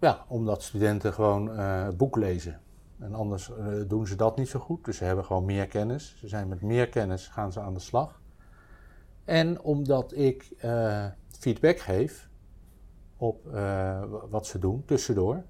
[0.00, 2.60] ja, omdat studenten gewoon uh, boek lezen.
[2.98, 3.50] En anders
[3.86, 4.84] doen ze dat niet zo goed.
[4.84, 6.16] Dus ze hebben gewoon meer kennis.
[6.18, 8.20] Ze zijn met meer kennis gaan ze aan de slag.
[9.24, 10.52] En omdat ik
[11.38, 12.28] feedback geef
[13.16, 13.48] op
[14.30, 15.42] wat ze doen tussendoor.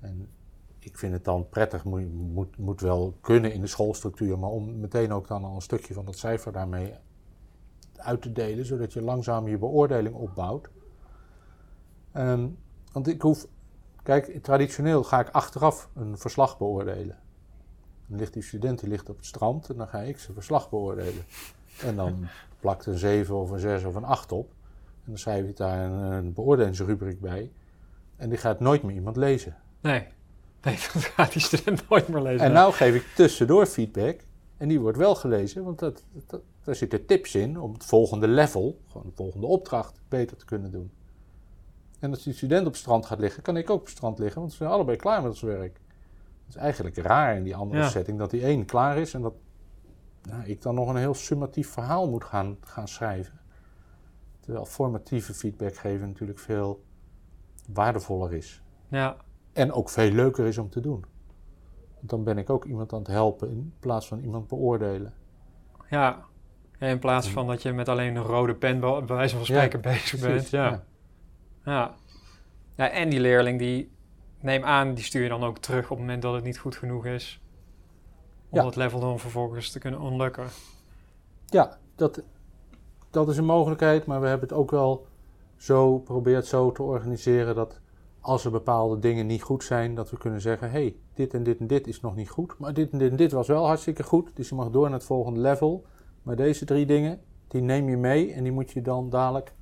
[0.00, 0.28] En
[0.78, 4.80] ik vind het dan prettig, moet, moet, moet wel kunnen in de schoolstructuur, maar om
[4.80, 6.94] meteen ook dan al een stukje van dat cijfer daarmee
[7.96, 10.68] uit te delen, zodat je langzaam je beoordeling opbouwt.
[12.12, 12.48] Ehm,
[12.92, 13.46] want ik hoef,
[14.02, 17.18] kijk, traditioneel ga ik achteraf een verslag beoordelen.
[18.06, 20.70] Dan ligt die student die ligt op het strand en dan ga ik zijn verslag
[20.70, 21.24] beoordelen.
[21.80, 22.26] En dan
[22.60, 24.52] plakt een 7 of een 6 of een 8 op.
[25.04, 27.50] En dan schrijf ik daar een, een beoordelingsrubriek bij.
[28.16, 29.56] En die gaat nooit meer iemand lezen.
[29.80, 30.06] Nee,
[30.62, 32.46] nee dat gaat die student nooit meer lezen.
[32.46, 34.20] En nou geef ik tussendoor feedback.
[34.56, 38.28] En die wordt wel gelezen, want dat, dat, daar zitten tips in om het volgende
[38.28, 40.90] level, gewoon de volgende opdracht, beter te kunnen doen.
[41.98, 44.18] En als die student op het strand gaat liggen, kan ik ook op het strand
[44.18, 45.80] liggen, want ze zijn allebei klaar met ons werk.
[46.44, 49.34] Het is eigenlijk raar in die andere setting dat die één klaar is en dat
[50.22, 53.40] nou, ik dan nog een heel summatief verhaal moet gaan, gaan schrijven.
[54.44, 56.84] Terwijl formatieve feedback geven natuurlijk veel
[57.68, 58.62] waardevoller is.
[58.88, 59.16] Ja.
[59.52, 61.04] En ook veel leuker is om te doen.
[61.94, 65.14] Want dan ben ik ook iemand aan het helpen in plaats van iemand beoordelen.
[65.90, 66.24] Ja,
[66.78, 70.20] in plaats van dat je met alleen een rode pen bij wijze van spreken bezig
[70.20, 70.50] bent.
[70.50, 70.64] Ja.
[70.64, 70.84] ja.
[71.64, 71.94] Ja.
[72.76, 72.90] ja.
[72.90, 73.92] En die leerling die,
[74.40, 76.76] neem aan, die stuur je dan ook terug op het moment dat het niet goed
[76.76, 77.40] genoeg is.
[78.48, 80.46] Om dat level dan vervolgens te kunnen ontlukken.
[81.46, 82.22] Ja, dat,
[83.14, 85.06] dat is een mogelijkheid, maar we hebben het ook wel
[85.56, 87.80] zo probeert zo te organiseren dat
[88.20, 91.58] als er bepaalde dingen niet goed zijn, dat we kunnen zeggen: hey, dit en dit
[91.58, 94.02] en dit is nog niet goed, maar dit en dit en dit was wel hartstikke
[94.02, 95.84] goed, dus je mag door naar het volgende level.
[96.22, 99.54] Maar deze drie dingen, die neem je mee en die moet je dan dadelijk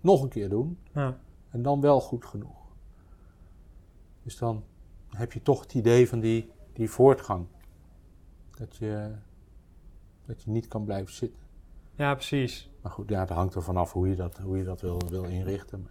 [0.00, 0.78] nog een keer doen.
[0.92, 1.18] Ja.
[1.50, 2.66] En dan wel goed genoeg.
[4.22, 4.64] Dus dan
[5.10, 7.46] heb je toch het idee van die, die voortgang.
[8.50, 9.10] Dat je,
[10.26, 11.45] dat je niet kan blijven zitten.
[11.96, 12.70] Ja, precies.
[12.82, 15.24] Maar goed, ja, het hangt er vanaf hoe je dat, hoe je dat wil, wil
[15.24, 15.88] inrichten.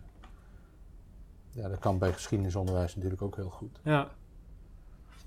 [1.51, 3.79] ja, dat kan bij geschiedenisonderwijs natuurlijk ook heel goed.
[3.83, 4.11] Ja.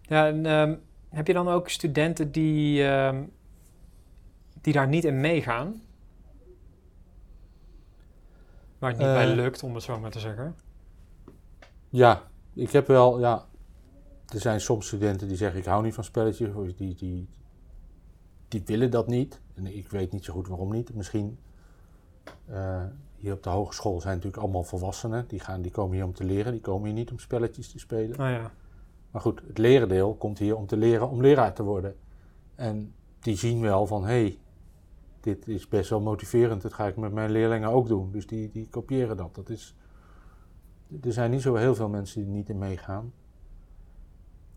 [0.03, 0.77] Ja, en ehm,
[1.09, 3.25] heb je dan ook studenten die, ehm,
[4.61, 5.83] die daar niet in meegaan?
[8.79, 9.35] Waar het niet bij eh.
[9.35, 10.57] lukt, om het zo maar te zeggen.
[11.89, 12.23] Ja,
[12.55, 13.47] ik heb wel, ja.
[14.27, 16.51] Er zijn soms studenten die zeggen: Ik hou niet van spelletjes.
[16.77, 17.29] Die, die,
[18.49, 19.41] die willen dat niet.
[19.55, 20.95] En ik weet niet zo goed waarom niet.
[20.95, 21.39] Misschien.
[22.51, 22.83] Uh,
[23.17, 25.25] hier op de hogeschool zijn natuurlijk allemaal volwassenen.
[25.29, 26.53] Die, gaan, die komen hier om te leren.
[26.53, 28.21] Die komen hier niet om spelletjes te spelen.
[28.21, 28.53] Oh ja.
[29.11, 31.97] Maar goed, het leren deel komt hier om te leren om leraar te worden.
[32.55, 34.39] En die zien wel van, hé, hey,
[35.21, 36.63] dit is best wel motiverend.
[36.63, 38.13] Dat ga ik met mijn leerlingen ook doen.
[38.13, 39.35] Dus die, die kopiëren dat.
[39.35, 39.75] dat is,
[41.03, 43.13] er zijn niet zo heel veel mensen die niet in meegaan.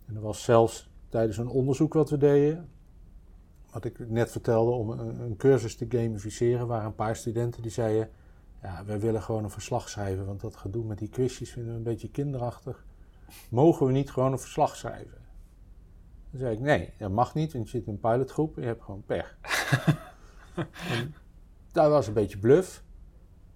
[0.06, 2.70] En er was zelfs tijdens een onderzoek wat we deden,
[3.72, 7.72] wat ik net vertelde, om een, een cursus te gamificeren, waren een paar studenten die
[7.72, 8.10] zeiden:
[8.62, 11.78] Ja, wij willen gewoon een verslag schrijven, want dat gedoe met die quizjes vinden we
[11.78, 12.86] een beetje kinderachtig.
[13.50, 15.18] Mogen we niet gewoon een verslag schrijven?
[16.30, 18.68] Dan zei ik: Nee, dat mag niet, want je zit in een pilotgroep en je
[18.68, 19.38] hebt gewoon pech.
[21.72, 22.84] dat was een beetje bluff,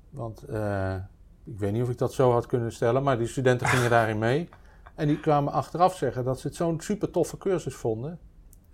[0.10, 0.96] want uh,
[1.44, 4.18] ik weet niet of ik dat zo had kunnen stellen, maar die studenten gingen daarin
[4.18, 4.50] mee.
[4.96, 8.20] En die kwamen achteraf zeggen dat ze het zo'n super toffe cursus vonden.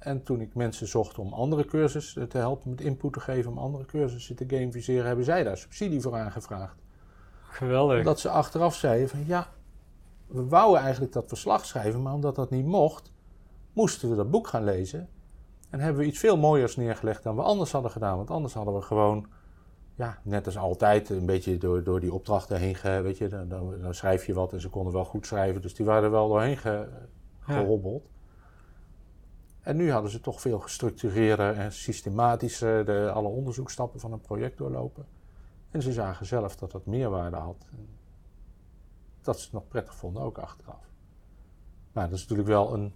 [0.01, 3.57] En toen ik mensen zocht om andere cursussen te helpen met input te geven, om
[3.57, 6.75] andere cursussen te gamificeren, hebben zij daar subsidie voor aangevraagd.
[7.49, 8.03] Geweldig.
[8.03, 9.47] Dat ze achteraf zeiden van ja,
[10.27, 13.11] we wouden eigenlijk dat verslag schrijven, maar omdat dat niet mocht,
[13.73, 15.09] moesten we dat boek gaan lezen.
[15.69, 18.17] En hebben we iets veel mooiers neergelegd dan we anders hadden gedaan.
[18.17, 19.27] Want anders hadden we gewoon
[19.95, 23.47] ja, net als altijd, een beetje door, door die opdrachten heen, ge, weet je, dan,
[23.47, 26.27] dan, schrijf je wat en ze konden wel goed schrijven, dus die waren er wel
[26.27, 26.87] doorheen ge,
[27.39, 28.09] gehobbeld.
[29.61, 34.57] En nu hadden ze toch veel gestructureerder en systematischer de, alle onderzoekstappen van een project
[34.57, 35.05] doorlopen.
[35.69, 37.67] En ze zagen zelf dat dat meerwaarde had.
[37.71, 37.87] En
[39.21, 40.89] dat ze het nog prettig vonden, ook achteraf.
[41.91, 42.93] Maar dat is natuurlijk wel een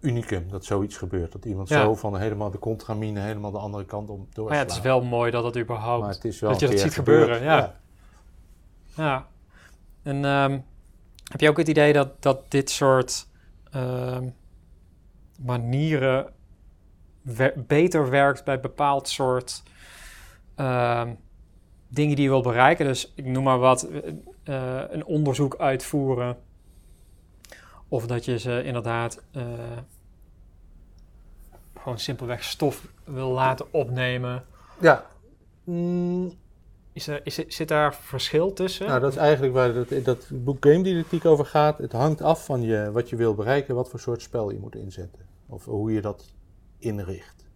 [0.00, 1.32] unicum dat zoiets gebeurt.
[1.32, 4.48] Dat iemand zo van helemaal de contramine helemaal de andere kant om door.
[4.48, 6.02] Maar ja, het is wel mooi dat dat überhaupt.
[6.04, 7.42] Maar het is wel dat je dat ziet gebeuren.
[7.42, 7.80] Ja.
[8.94, 9.26] ja.
[10.02, 10.60] En ehm,
[11.24, 13.28] heb je ook het idee dat, dat dit soort
[13.70, 14.28] ehm,
[15.44, 16.32] manieren
[17.66, 19.62] beter werkt bij bepaald soort
[20.54, 21.14] ehm,
[21.88, 22.86] dingen die je wil bereiken?
[22.86, 23.88] Dus ik noem maar wat,
[24.44, 26.36] uh, een onderzoek uitvoeren
[27.88, 29.42] of dat je ze inderdaad uh,
[31.78, 34.44] gewoon simpelweg stof wil laten opnemen.
[34.80, 35.06] Ja.
[35.64, 36.32] Mm.
[36.92, 38.86] Is er, is zit daar verschil tussen?
[38.86, 41.78] Nou, dat is eigenlijk waar dat, dat boek Game Didactiek over gaat.
[41.78, 44.74] Het hangt af van je, wat je wil bereiken, wat voor soort spel je moet
[44.74, 45.27] inzetten.
[45.48, 46.34] Of hoe je dat
[46.78, 47.46] inricht.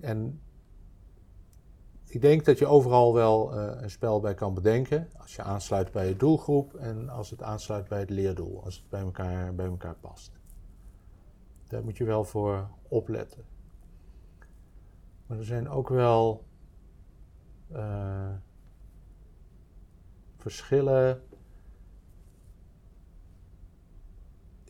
[0.00, 0.40] En
[2.04, 5.08] ik denk dat je overal wel uh, een spel bij kan bedenken.
[5.16, 8.64] Als je aansluit bij je doelgroep en als het aansluit bij het leerdoel.
[8.64, 10.32] Als het bij elkaar, bij elkaar past.
[11.66, 13.44] Daar moet je wel voor opletten.
[15.26, 16.44] Maar er zijn ook wel
[17.72, 18.32] uh,
[20.36, 21.22] verschillen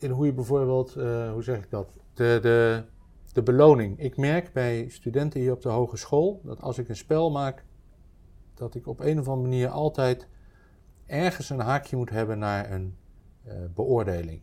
[0.03, 2.83] in hoe je bijvoorbeeld, uh, hoe zeg ik dat, de, de,
[3.33, 3.99] de beloning.
[3.99, 7.65] Ik merk bij studenten hier op de hogeschool dat als ik een spel maak,
[8.53, 10.27] dat ik op een of andere manier altijd
[11.05, 12.97] ergens een haakje moet hebben naar een
[13.47, 14.41] uh, beoordeling.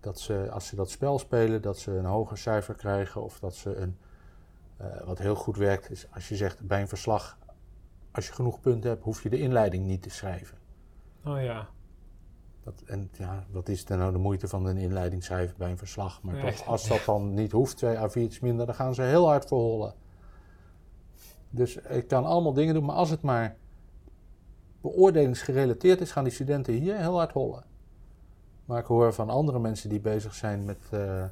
[0.00, 3.54] Dat ze, als ze dat spel spelen, dat ze een hoger cijfer krijgen of dat
[3.54, 3.98] ze een,
[4.80, 7.38] uh, wat heel goed werkt, is als je zegt bij een verslag,
[8.10, 10.58] als je genoeg punten hebt, hoef je de inleiding niet te schrijven.
[11.24, 11.68] Oh ja.
[12.64, 15.78] Dat, en ja, wat is dan nou de moeite van een inleiding schrijven bij een
[15.78, 16.22] verslag?
[16.22, 19.46] Maar toch, als dat dan niet hoeft, twee A4'tjes minder, dan gaan ze heel hard
[19.46, 19.94] verhollen.
[21.50, 23.56] Dus ik kan allemaal dingen doen, maar als het maar
[24.80, 27.64] beoordelingsgerelateerd is, gaan die studenten hier heel hard hollen.
[28.64, 31.24] Maar ik hoor van andere mensen die bezig zijn met uh,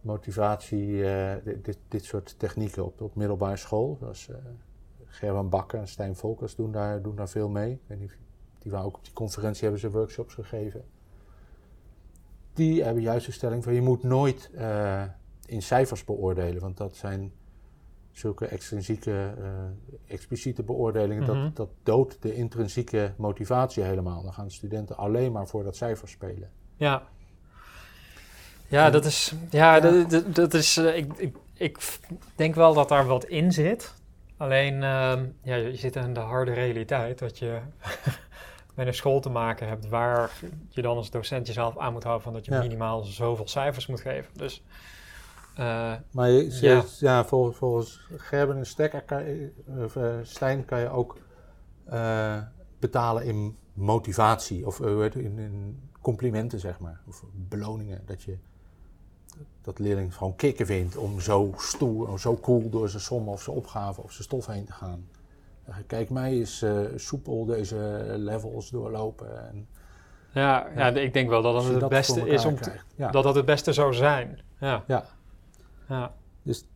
[0.00, 3.96] motivatie, uh, dit, dit, soort technieken op, op middelbare school.
[4.00, 4.36] Zoals uh,
[5.04, 7.72] Gerben Bakker en Stijn Volkers doen daar, doen daar veel mee.
[7.72, 8.16] Ik weet niet,
[8.66, 10.84] die waren ook op die conferentie hebben ze workshops gegeven.
[12.52, 14.50] Die hebben juist de stelling van je moet nooit
[15.46, 17.32] in cijfers beoordelen, want dat zijn
[18.12, 19.46] zulke extrinsieke, uh,
[20.06, 21.50] expliciete beoordelingen, dat, mhm.
[21.54, 24.22] dat doodt de intrinsieke motivatie helemaal.
[24.22, 26.50] Dan gaan studenten alleen maar voor dat cijfer spelen.
[26.76, 27.02] Ja.
[28.68, 29.34] Ja, dat is.
[29.50, 30.76] Ja, Dat, dat, is.
[30.76, 31.78] Uh, ik, ik, ik
[32.34, 33.94] denk wel dat daar wat in zit.
[34.36, 37.58] Alleen, uh, ja, je zit in de harde realiteit dat je
[38.76, 40.30] met een school te maken hebt waar
[40.68, 44.00] je dan als docent jezelf aan moet houden van dat je minimaal zoveel cijfers moet
[44.00, 44.30] geven.
[44.32, 44.62] Dus
[45.58, 47.24] uh, maar je, ja.
[47.24, 49.52] volgens, volgens Gerben en Stekker kan je,
[49.96, 51.18] uh, Stijn kan je ook
[51.92, 52.38] uh,
[52.78, 57.00] betalen in motivatie of in, in, complimenten, zeg maar.
[57.08, 58.02] Of beloningen.
[58.06, 58.36] Dat je
[59.60, 63.56] dat leerling gewoon kicken vindt om zo stoer, zo cool door zijn sommen of zijn
[63.56, 65.08] opgave of zijn stof heen te gaan.
[65.86, 66.64] Kijk, mij is
[66.96, 69.48] soepel deze levels doorlopen.
[69.48, 69.68] En,
[70.32, 73.44] ja, ja, ik denk wel dat het het beste is om te, dat dat het
[73.44, 74.40] beste zou zijn.
[74.60, 74.82] Ja.
[74.86, 75.04] ja.
[75.88, 76.12] Ja.
[76.42, 76.66] Dus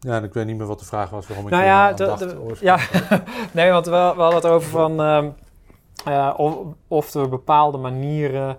[0.00, 2.60] ja, ik weet niet meer wat de vraag was waarom ik nou ja, dacht.
[2.60, 2.78] ja,
[3.52, 5.00] nee, want we, we hadden het over van
[6.06, 6.56] uh, of,
[6.88, 8.58] of er bepaalde manieren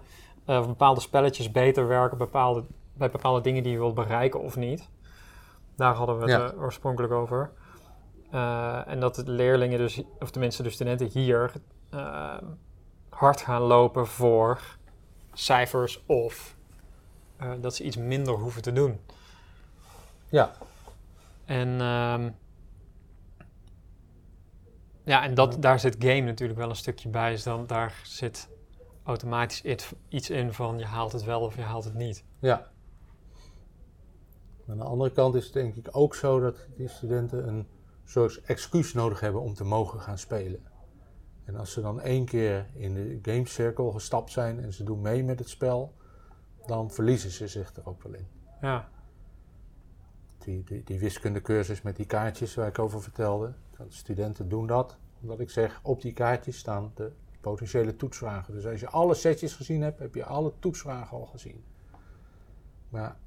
[0.50, 4.56] uh, of bepaalde spelletjes beter werken bepaalde, bij bepaalde dingen die je wilt bereiken of
[4.56, 4.90] niet.
[5.76, 7.52] Daar hadden we het oorspronkelijk over.
[8.86, 11.52] En dat de leerlingen dus, of tenminste de studenten hier,
[13.10, 14.78] hard gaan lopen voor
[15.34, 16.58] cijfers of
[17.42, 19.00] uh, dat ze iets minder hoeven te doen.
[20.30, 20.52] Ja.
[21.46, 22.36] En, um,
[25.04, 27.32] ja, en dat, daar zit game natuurlijk wel een stukje bij.
[27.32, 28.50] Dus dan, daar zit
[29.04, 29.64] automatisch
[30.10, 32.24] iets in van je haalt het wel of je haalt het niet.
[32.40, 32.68] Ja.
[34.68, 37.68] Aan de andere kant is het denk ik ook zo dat die studenten een
[38.10, 40.60] soort excuus nodig hebben om te mogen gaan spelen.
[41.46, 45.24] En als ze dan één keer in de gamecirkel gestapt zijn en ze doen mee
[45.24, 45.94] met het spel,
[46.66, 48.28] dan verliezen ze zich er ook wel in.
[48.62, 48.90] Ja.
[50.38, 53.54] Die, die, die wiskundecursus met die kaartjes waar ik over vertelde.
[53.78, 58.54] De studenten doen dat omdat ik zeg, op die kaartjes staan de potentiële toetsvragen.
[58.54, 61.64] Dus als je alle setjes gezien hebt, heb je alle toetsvragen al gezien.
[62.90, 63.18] Maar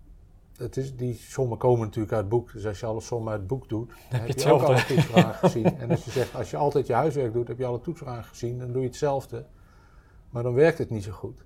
[0.62, 2.52] het is, die sommen komen natuurlijk uit het boek.
[2.52, 5.34] Dus als je alle sommen uit het boek doet, dan heb, je, ook alle toetsvragen
[5.34, 5.78] gezien.
[5.78, 8.58] En als je zegt, als je altijd je huiswerk doet, heb je alle toetsvragen gezien,
[8.58, 9.46] dan doe je hetzelfde.
[10.30, 11.44] Maar dan werkt het niet zo goed.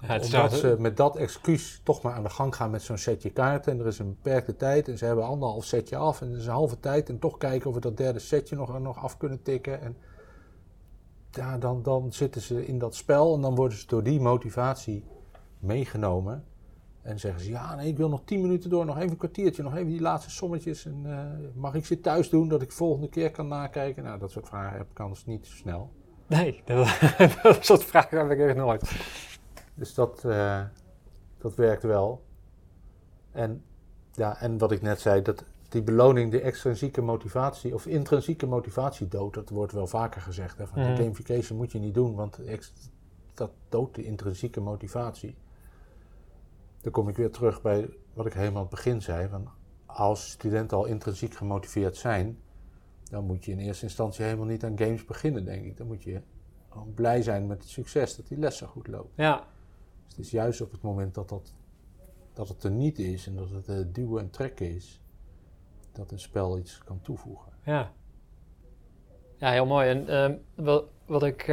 [0.00, 3.30] Ja, Omdat ze met dat excuus toch maar aan de gang gaan met zo'n setje
[3.30, 3.72] kaarten.
[3.72, 6.20] En er is een beperkte tijd en ze hebben anderhalf setje af.
[6.20, 8.80] En er is een halve tijd en toch kijken of we dat derde setje nog,
[8.80, 9.80] nog af kunnen tikken.
[9.80, 9.96] En
[11.30, 15.04] ja, dan, dan zitten ze in dat spel en dan worden ze door die motivatie
[15.58, 16.44] meegenomen.
[17.02, 19.62] En zeggen ze, ja, nee, ik wil nog tien minuten door, nog even een kwartiertje,
[19.62, 20.86] nog even die laatste sommetjes.
[20.86, 24.02] En uh, mag ik ze thuis doen, dat ik volgende keer kan nakijken?
[24.02, 25.90] Nou, dat soort vragen heb ik anders niet zo snel.
[26.26, 26.88] Nee, dat,
[27.42, 28.92] dat soort vragen heb ik echt nooit.
[29.74, 30.60] Dus dat, uh,
[31.38, 32.22] dat werkt wel.
[33.30, 33.64] En,
[34.12, 39.08] ja, en wat ik net zei, dat die beloning, de extrinsieke motivatie of intrinsieke motivatie
[39.08, 40.58] doodt, dat wordt wel vaker gezegd.
[40.58, 40.96] Hè, van mm.
[40.96, 42.38] gamification moet je niet doen, want
[43.34, 45.36] dat doodt de intrinsieke motivatie.
[46.82, 49.28] Dan kom ik weer terug bij wat ik helemaal aan het begin zei.
[49.28, 49.48] Van
[49.86, 52.38] als studenten al intrinsiek gemotiveerd zijn,
[53.10, 55.76] dan moet je in eerste instantie helemaal niet aan games beginnen, denk ik.
[55.76, 56.20] Dan moet je
[56.94, 59.10] blij zijn met het succes dat die lessen goed lopen.
[59.14, 59.46] Ja,
[60.08, 61.54] het is juist op het moment dat, dat,
[62.32, 65.00] dat het er niet is en dat het uh, duwen en trekken is,
[65.92, 67.52] dat een spel iets kan toevoegen.
[67.64, 67.92] Ja,
[69.36, 69.88] ja heel mooi.
[69.88, 71.48] En ehm, wat, wat, ik,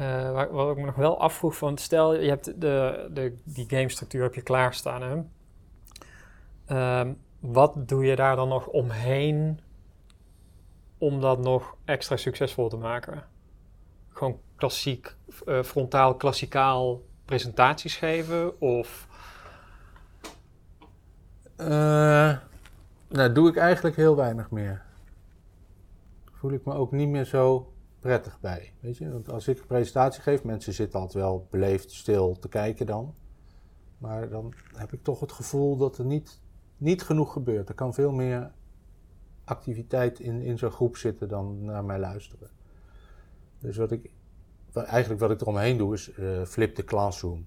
[0.00, 4.22] uh, wat ik me nog wel afvroeg, van stel je hebt de, de, die gamestructuur
[4.22, 5.30] heb je klaarstaan.
[6.66, 9.60] Ehm, wat doe je daar dan nog omheen
[10.98, 13.24] om dat nog extra succesvol te maken?
[14.08, 15.14] Gewoon klassiek,
[15.46, 18.60] uh, frontaal, klassikaal presentaties geven?
[18.60, 19.08] Of...
[21.60, 22.36] Uh,
[23.08, 24.82] nou, doe ik eigenlijk heel weinig meer.
[26.32, 27.73] Voel ik me ook niet meer zo
[28.04, 28.72] prettig bij.
[28.80, 29.12] Weet je?
[29.12, 33.14] Want als ik een presentatie geef, mensen zitten altijd wel beleefd stil te kijken dan.
[33.98, 36.40] Maar dan heb ik toch het gevoel dat er niet,
[36.76, 37.68] niet genoeg gebeurt.
[37.68, 38.52] Er kan veel meer
[39.44, 42.50] activiteit in, in zo'n groep zitten dan naar mij luisteren.
[43.58, 44.10] Dus wat ik,
[44.72, 47.46] eigenlijk wat ik eromheen doe is uh, flip the classroom.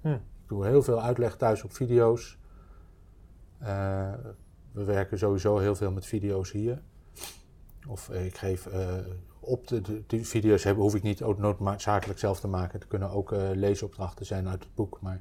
[0.00, 0.08] Hm.
[0.08, 2.38] Ik doe heel veel uitleg thuis op video's.
[3.62, 4.14] Uh,
[4.72, 6.82] we werken sowieso heel veel met video's hier.
[7.88, 8.96] Of ik geef uh,
[9.44, 12.78] op de, de, video's hebben, hoef ik niet ook noodzakelijk zelf te maken.
[12.78, 14.98] Het kunnen ook leesopdrachten zijn uit het boek.
[15.00, 15.20] Maar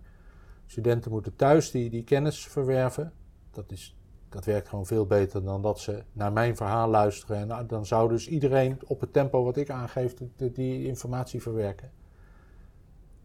[0.66, 3.14] studenten moeten thuis die, die kennis verwerven.
[3.52, 3.96] Dat is
[4.34, 7.38] dat werkt gewoon veel beter dan dat ze naar mijn verhaal luisteren.
[7.38, 11.92] En nou, dan zou dus iedereen op het tempo wat ik aangeef die, informatie verwerken.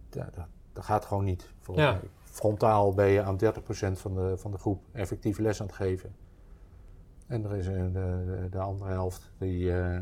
[0.09, 1.51] Dat, dat, dat, gaat gewoon niet.
[1.75, 2.01] Ja.
[2.23, 3.47] Frontaal ben je aan 30%
[3.93, 6.15] van de, van de groep effectief les aan het geven.
[7.27, 9.99] En er is de, de, andere helft die, uh,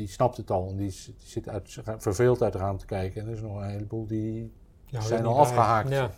[0.00, 0.68] die snapt het al.
[0.68, 3.20] En die, die zit uit, verveeld uit het raam te kijken.
[3.20, 4.52] En er is nog een heleboel die
[4.86, 5.88] zijn al afgehaakt.
[5.88, 6.10] Ja.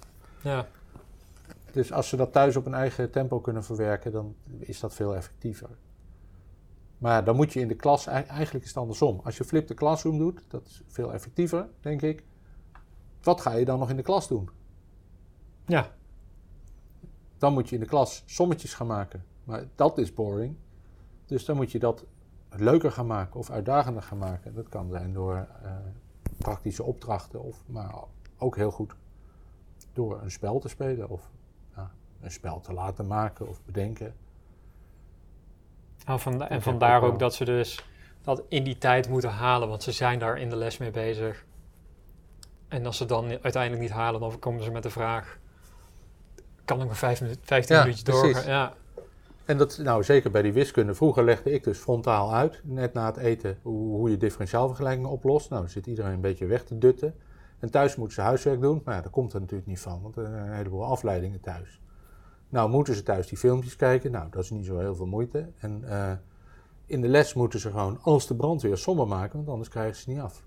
[0.42, 0.66] ja.
[1.72, 5.16] Dus als ze dat thuis op een eigen tempo kunnen verwerken, dan is dat veel
[5.16, 5.68] effectiever.
[6.98, 9.20] Maar dan moet je in de klas, eigenlijk is het andersom.
[9.24, 12.24] Als je flip de classroom doet, dat is veel effectiever, denk ik.
[13.22, 14.50] Wat ga je dan nog in de klas doen?
[15.66, 15.90] Ja.
[17.38, 19.24] Dan moet je in de klas sommetjes gaan maken.
[19.44, 20.56] Maar dat is boring.
[21.26, 22.04] Dus dan moet je dat
[22.60, 24.54] leuker gaan maken of uitdagender gaan maken.
[24.54, 25.34] Dat kan zijn door
[25.64, 25.70] uh,
[26.36, 27.94] praktische opdrachten, of, maar
[28.38, 28.94] ook heel goed
[29.92, 31.30] door een spel te spelen of
[32.22, 34.14] een spel te laten maken of bedenken.
[36.06, 37.84] Nou, van, en vandaar ook, dat ze dus
[38.22, 41.44] dat in die tijd moeten halen, want ze zijn daar in de les mee bezig.
[42.68, 45.38] En als ze dan uiteindelijk niet halen, dan komen ze met de vraag:
[46.64, 48.46] kan ik maar vijf minuten, 15 ja, minuutjes doorgaan?
[48.46, 48.72] Ja.
[49.44, 50.94] En dat, nou zeker bij die wiskunde.
[50.94, 55.50] Vroeger legde ik dus frontaal uit, net na het eten, hoe, je differentiaalvergelijkingen oplost.
[55.50, 57.14] Nou, zit iedereen een beetje weg te dutten.
[57.58, 60.16] En thuis moeten ze huiswerk doen, maar ja, daar komt er natuurlijk niet van, want
[60.16, 61.80] er zijn een heleboel afleidingen thuis.
[62.48, 64.10] Nou, moeten ze thuis die filmpjes kijken?
[64.10, 65.48] Nou, dat is niet zo heel veel moeite.
[65.58, 66.12] En uh,
[66.86, 70.10] in de les moeten ze gewoon als de brandweer sommen maken, want anders krijgen ze
[70.10, 70.44] niet af.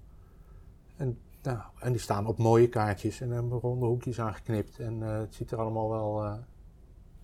[0.97, 4.79] En, nou, en die staan op mooie kaartjes en hebben ronde hoekjes aangeknipt.
[4.79, 6.23] En uh, het ziet er allemaal wel.
[6.23, 6.33] Uh,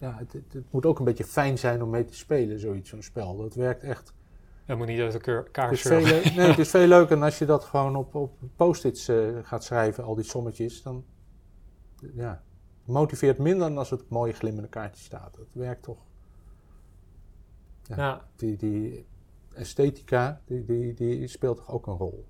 [0.02, 2.89] ja, het, het, het, moet ook een beetje fijn zijn om mee te spelen, zoiets,
[2.89, 3.38] zo'n spel.
[3.38, 4.14] Dat werkt echt.
[4.66, 6.02] Dat moet niet uit elkaar het veel
[6.36, 9.12] Nee, het is veel leuker dan als je dat gewoon op, op post-its
[9.43, 10.82] gaat schrijven, al die sommetjes.
[10.82, 11.06] Dan,
[12.14, 12.43] ja,
[12.86, 15.36] motiveert minder dan als het mooie glimmende kaartje staat.
[15.36, 15.99] Dat werkt toch.
[17.82, 19.06] Ja, Die, die
[19.54, 22.26] esthetica, die, die, die speelt toch ook een rol.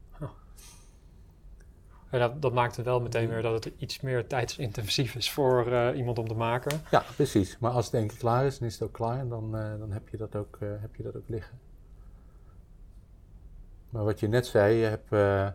[2.11, 5.67] Ja, dat, dat, maakt het wel meteen weer dat het iets meer tijdsintensief is voor
[5.67, 6.81] uh, iemand om te maken.
[6.91, 7.57] Ja, precies.
[7.59, 9.79] Maar als het denk ik klaar is, dan is het ook klaar en dan, uh,
[9.79, 11.59] dan heb, je dat ook, uh, heb je dat ook liggen.
[13.89, 15.53] Maar wat je net zei, je hebt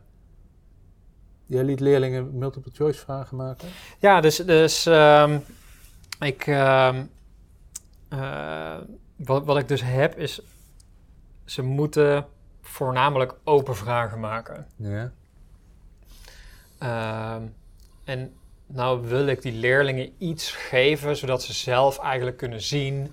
[1.46, 3.68] Jij liet leerlingen multiple choice vragen maken?
[3.98, 5.42] Ja, dus, dus um,
[6.20, 6.94] ik, uh,
[9.16, 10.40] wat, wat ik dus heb is,
[11.44, 12.26] ze moeten
[12.60, 14.66] voornamelijk open vragen maken.
[14.76, 15.12] Ja.
[16.82, 17.36] Uh,
[18.04, 18.34] en
[18.66, 23.12] nou wil ik die leerlingen iets geven, zodat ze zelf eigenlijk kunnen zien,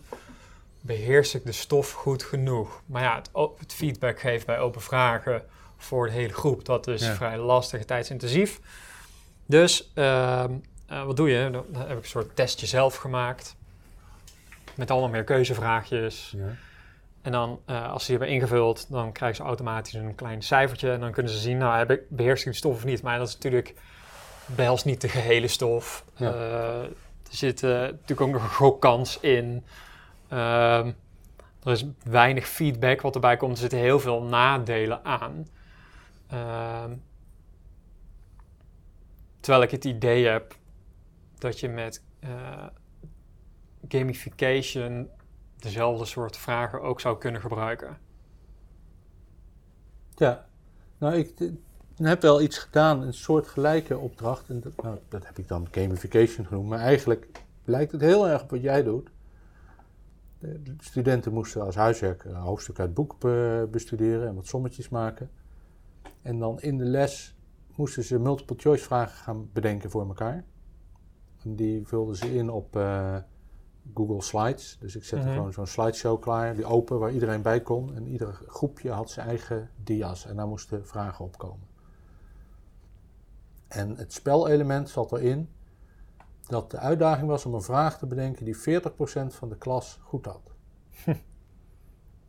[0.82, 2.82] beheers ik de stof goed genoeg?
[2.86, 5.45] Maar ja, het, het feedback geven bij open vragen
[5.78, 6.66] voor de hele groep.
[6.66, 8.59] Dat is vrij lastig en tijdsintensief.
[9.45, 10.43] Dus uh,
[10.91, 11.49] uh, wat doe je?
[11.51, 13.55] Dan heb ik een soort testje zelf gemaakt.
[14.76, 16.34] Met allemaal meer keuzevraagjes.
[16.38, 16.55] Ja.
[17.24, 20.91] En dan, uh, als ze die hebben ingevuld, dan krijgen ze automatisch een klein cijfertje.
[20.91, 23.01] En dan kunnen ze zien, nou, heb ik, beheers ik de stof of niet?
[23.01, 23.74] Maar dat is natuurlijk
[24.45, 26.05] behelst niet de gehele stof.
[26.15, 26.34] Ja.
[26.34, 29.63] Uh, er zit natuurlijk ook nog een gokkans in.
[30.28, 30.91] Ehm,
[31.63, 33.51] er is weinig feedback wat erbij komt.
[33.51, 35.47] Er zitten heel veel nadelen aan.
[36.28, 36.91] Ehm,
[39.39, 40.55] terwijl ik het idee heb
[41.38, 42.03] dat je met
[43.88, 45.09] gamification
[45.64, 47.97] dezelfde soort vragen ook zou kunnen gebruiken.
[50.16, 50.45] Ja,
[50.97, 51.51] nou ik
[51.95, 54.49] heb wel iets gedaan, een soort gelijke opdracht.
[54.49, 56.70] En dat, nou, dat heb ik dan gamification genoemd.
[56.70, 57.28] Maar eigenlijk
[57.64, 59.09] lijkt het heel erg op wat jij doet.
[60.39, 63.16] De studenten moesten als huiswerk een hoofdstuk uit boek
[63.72, 65.30] bestuderen en wat sommetjes maken.
[66.22, 67.36] En dan in de les
[67.76, 70.43] moesten ze multiple choice vragen gaan bedenken voor elkaar.
[71.43, 73.18] En die vulden ze in op uh,
[73.94, 74.78] Google Slides.
[74.80, 77.96] Dus ik zette mm gewoon zo'n slideshow klaar, die open, waar iedereen bij kon.
[77.96, 81.68] En ieder groepje had zijn eigen dia's en daar moesten vragen op komen.
[83.68, 85.50] En het spelelement zat erin
[86.48, 88.60] dat de uitdaging was om een vraag te bedenken die 40%
[89.28, 90.52] van de klas goed had.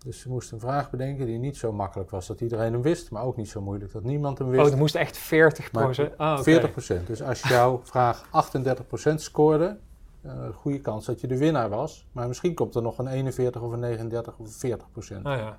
[0.05, 3.11] Dus ze moesten een vraag bedenken die niet zo makkelijk was dat iedereen hem wist,
[3.11, 4.63] maar ook niet zo moeilijk dat niemand hem wist.
[4.63, 6.17] Oh, het moest echt 40 procent?
[6.19, 7.07] Oh, 40 procent.
[7.07, 9.79] Dus als jouw vraag 38 procent scoorde,
[10.25, 12.09] uh, goede kans dat je de winnaar was.
[12.13, 15.27] Maar misschien komt er nog een 41 of een 39 of een 40 procent.
[15.27, 15.59] Oh, ja.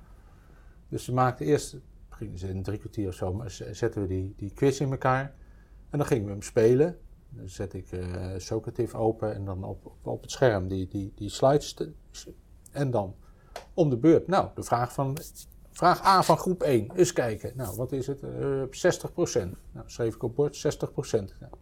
[0.88, 1.76] Dus ze maakten eerst
[2.16, 5.34] gingen ze in drie kwartier of zo, maar zetten we die, die quiz in elkaar.
[5.90, 6.98] En dan gingen we hem spelen.
[7.28, 11.12] Dan zet ik eh Socrative open en dan op, op, op het scherm die, die,
[11.14, 11.72] die slides.
[11.74, 11.92] te-
[12.72, 13.14] en dan
[13.74, 14.26] om de beurt.
[14.26, 15.18] Nou, de vraag van
[15.70, 16.90] Vraag A van groep 1.
[16.94, 17.52] Eens kijken.
[17.56, 18.22] Nou, wat is het?
[18.22, 18.62] Eh
[19.42, 19.50] 60%.
[19.72, 20.60] Nou, schreef ik op bord 60%.
[21.10, 21.52] Nou,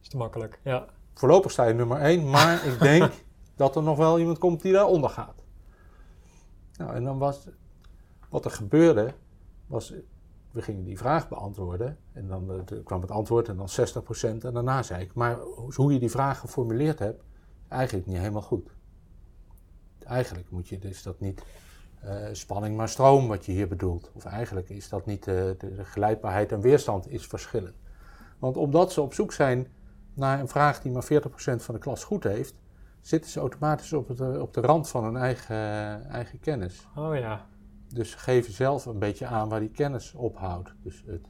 [0.00, 0.60] is te makkelijk.
[0.64, 0.86] Ja.
[1.18, 3.12] Voorlopig sta je nummer 1, maar ik denk
[3.56, 5.42] dat er nog wel iemand komt die daaronder gaat.
[6.76, 7.48] Nou, en dan was.
[8.28, 9.14] Wat er gebeurde,
[9.66, 9.92] was.
[10.50, 11.98] We gingen die vraag beantwoorden.
[12.12, 14.20] En dan eh, kwam het antwoord en dan 60%.
[14.22, 15.14] En daarna zei ik.
[15.14, 15.38] Maar
[15.74, 17.22] hoe je die vraag geformuleerd hebt,
[17.68, 18.70] eigenlijk niet helemaal goed.
[20.04, 21.42] Eigenlijk moet je dus dat niet.
[22.00, 24.10] eh, spanning maar stroom, wat je hier bedoelt.
[24.14, 25.26] Of eigenlijk is dat niet.
[25.26, 27.74] eh, de, de geleidbaarheid en weerstand is verschillend.
[28.38, 29.66] Want omdat ze op zoek zijn
[30.18, 31.06] naar een vraag die maar 40%
[31.56, 32.54] van de klas goed heeft,
[33.00, 35.56] zitten ze automatisch op, het, eh, op de rand van hun eigen,
[36.10, 36.86] eigen kennis.
[36.96, 37.46] Oh ja.
[37.94, 40.74] Dus geven zelf een beetje aan waar die kennis ophoudt.
[40.82, 41.26] Dus het,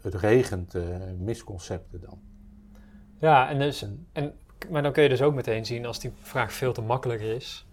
[0.00, 0.82] het regent eh,
[1.18, 2.20] misconcepten dan.
[3.18, 4.32] Ja, en dus, En-
[4.70, 7.66] maar dan kun je dus ook meteen zien als die vraag veel te makkelijk is.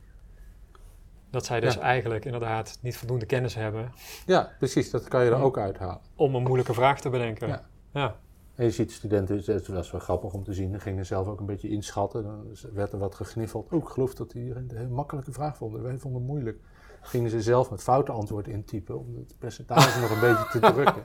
[1.31, 1.79] Dat zij dus Ja.
[1.81, 3.91] eigenlijk inderdaad niet voldoende kennis hebben
[4.25, 5.99] Ja, precies, dat kan je er ook uithalen.
[6.15, 7.47] om een moeilijke vraag te bedenken.
[7.47, 7.65] Ja.
[7.93, 8.15] ja.
[8.59, 11.39] En je ziet studenten, dat was wel grappig om te zien, die gingen zelf ook
[11.39, 12.23] een beetje inschatten.
[12.23, 13.71] Dan werd er wat gegniffeld.
[13.71, 15.83] Oh, ik geloof dat die hier een hele makkelijke vraag vonden.
[15.83, 16.59] Wij vonden het moeilijk.
[17.01, 21.03] Gingen ze zelf met foute antwoord intypen om het percentage nog een beetje te drukken.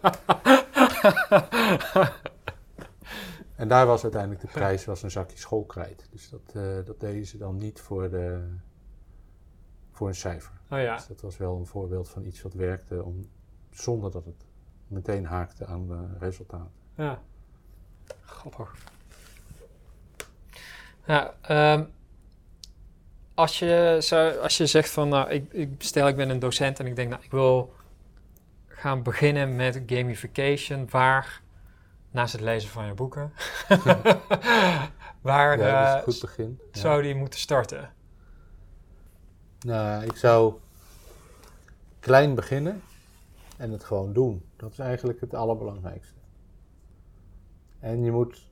[3.57, 6.09] En daar was uiteindelijk de prijs was een zakje schoolkrijt.
[6.11, 8.49] Dus dat, eh, dat deden ze dan niet voor, de,
[9.91, 10.61] voor een cijfer.
[10.71, 10.97] Oh ja.
[10.97, 13.29] Dus dat was wel een voorbeeld van iets wat werkte om,
[13.71, 14.47] zonder dat het
[14.87, 16.73] meteen haakte aan de resultaten.
[16.95, 17.23] Ja.
[18.25, 18.75] Grappig.
[21.07, 21.85] Ehm,
[23.35, 26.81] als, je zou, als je zegt van, nou, ik, ik, stel ik ben een docent
[26.81, 27.75] en ik denk, nou, ik wil
[28.67, 31.41] gaan beginnen met gamification, waar,
[32.11, 33.33] naast het lezen van je boeken,
[35.21, 36.59] waar Ja, dat is eh, een goed begin.
[36.73, 36.81] Ja.
[36.81, 37.93] zou die moeten starten?
[39.61, 40.55] Nou, ik zou
[42.01, 42.83] klein beginnen
[43.57, 44.45] en het gewoon doen.
[44.57, 46.15] Dat is eigenlijk het allerbelangrijkste.
[47.85, 48.49] En je moet,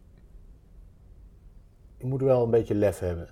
[1.97, 3.29] je moet wel een beetje lef hebben.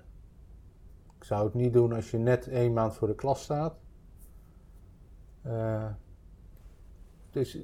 [1.18, 3.74] Ik zou het niet doen als je net één maand voor de klas staat.
[7.30, 7.58] Dus,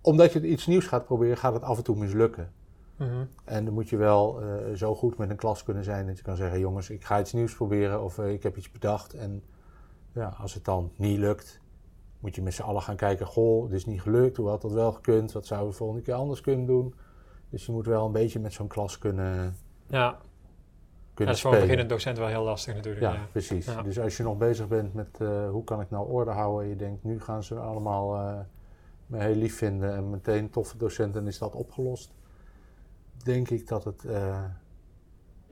[0.00, 2.52] omdat je iets nieuws gaat proberen, gaat het af en toe mislukken.
[2.96, 3.24] Mhm.
[3.44, 6.24] En dan moet je wel eh, zo goed met een klas kunnen zijn dat je
[6.24, 9.14] kan zeggen: jongens, ik ga iets nieuws proberen of eh, ik heb iets bedacht.
[9.14, 9.42] En
[10.12, 11.60] ja, als het dan niet lukt,
[12.20, 14.72] moet je met z'n allen gaan kijken: goh, het is niet gelukt, hoe had dat
[14.72, 15.32] wel gekund?
[15.32, 16.94] Wat zouden we de volgende keer anders kunnen doen?
[17.50, 19.56] Dus je moet wel een beetje met zo'n klas kunnen,
[19.86, 20.18] Ja,
[21.14, 23.02] kunnen dat is voor een beginnend docent wel heel lastig natuurlijk.
[23.04, 23.26] Ja, Ja.
[23.32, 23.66] precies.
[23.66, 23.82] Ja.
[23.82, 26.68] Dus als je nog bezig bent met eh, hoe kan ik nou orde houden, en
[26.68, 28.38] je denkt nu gaan ze allemaal eh,
[29.06, 32.14] me heel lief vinden en meteen toffe docenten, is dat opgelost.
[33.24, 34.44] Denk ik dat het, eh,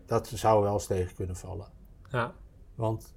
[0.06, 1.66] dat zou wel eens tegen kunnen vallen.
[2.10, 2.32] Ja.
[2.74, 3.14] Want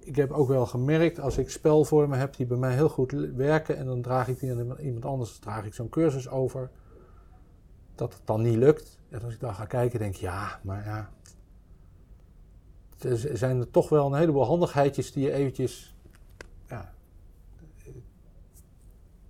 [0.00, 3.76] ik heb ook wel gemerkt, als ik spelvormen heb die bij mij heel goed werken
[3.76, 6.70] en dan draag ik die aan iemand anders, draag ik zo'n cursus over,
[7.94, 8.98] dat het dan niet lukt.
[9.08, 11.10] En als ik dan ga kijken, denk ik, ja, maar ja.
[12.98, 15.96] Er zijn er toch wel een heleboel handigheidjes die je eventjes.
[16.68, 16.92] Ja,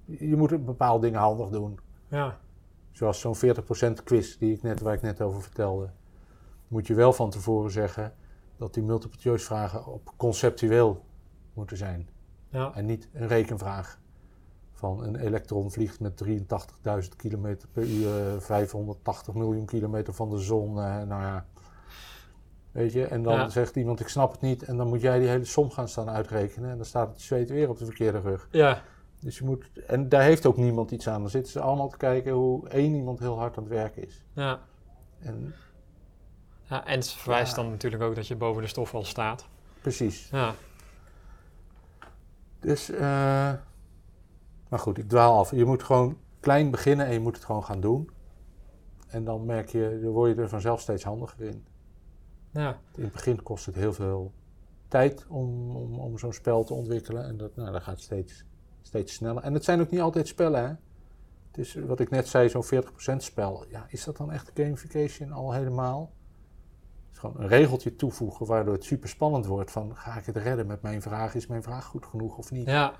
[0.05, 1.79] je moet bepaalde dingen handig doen.
[2.09, 2.39] ja.
[2.93, 5.91] Zoals zo'n 40% quiz die ik net, waar ik net over vertelde.
[6.69, 8.15] Moet je wel van tevoren zeggen
[8.59, 11.05] dat die multiple choice vragen op conceptueel
[11.55, 12.09] moeten zijn.
[12.51, 12.73] ja.
[12.75, 13.99] En niet een rekenvraag
[14.73, 20.39] van een elektron vliegt met 83.000 km per uur, eh, 580 miljoen kilometer van de
[20.39, 20.69] zon.
[20.79, 21.47] eh, nou ja,
[22.73, 23.49] weet je, en dan Ja.
[23.49, 26.09] zegt iemand ik snap het niet en dan moet jij die hele som gaan staan
[26.11, 28.49] uitrekenen en dan staat het zweet weer op de verkeerde rug.
[28.51, 28.83] ja.
[29.21, 31.21] Dus je moet, en daar heeft ook niemand iets aan.
[31.21, 34.25] Dan zitten ze allemaal te kijken hoe één iemand heel hard aan het werken is.
[34.33, 34.59] ja.
[35.19, 35.55] En
[36.69, 39.49] Ja, en het verwijst dan natuurlijk ook dat je boven de stof al staat.
[39.81, 40.29] precies.
[40.31, 40.55] Ja,
[42.61, 43.53] Dus, eh,
[44.69, 45.51] maar goed, ik dwaal af.
[45.51, 48.11] Je moet gewoon klein beginnen en je moet het gewoon gaan doen.
[49.09, 51.67] En dan merk je, dan word je er vanzelf steeds handiger in.
[52.51, 54.33] ja, In het begin kost het heel veel
[54.89, 57.25] tijd om, om, om zo'n spel te ontwikkelen.
[57.25, 58.45] En dat, nou, dat gaat steeds,
[58.83, 59.43] steeds sneller.
[59.43, 60.75] En het zijn ook niet altijd spellen, hè.
[61.47, 63.65] Het is wat ik net zei, zo'n 40% spel.
[63.69, 66.11] Ja, is dat dan echt gamification al helemaal?
[67.19, 69.71] Gewoon een regeltje toevoegen waardoor het super spannend wordt.
[69.71, 71.35] Van, ga ik het redden met mijn vraag?
[71.35, 72.67] Is mijn vraag goed genoeg of niet?
[72.67, 72.93] ja,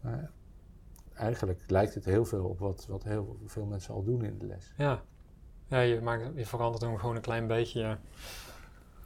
[0.00, 0.30] Maar
[1.14, 4.46] eigenlijk lijkt het heel veel op wat, wat heel veel mensen al doen in de
[4.46, 4.72] les.
[4.76, 5.02] ja.
[5.66, 7.80] Ja, je, maakt, je verandert hem gewoon een klein beetje.
[7.80, 7.92] ja.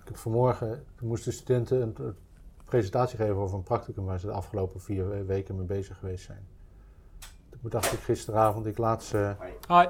[0.02, 2.16] Ik heb vanmorgen, toen moesten studenten een, een
[2.64, 6.46] presentatie geven over een practicum waar ze de afgelopen vier weken mee bezig geweest zijn.
[7.50, 9.34] Toen dacht ik gisteravond, ik laat ze,
[9.68, 9.86] Hi.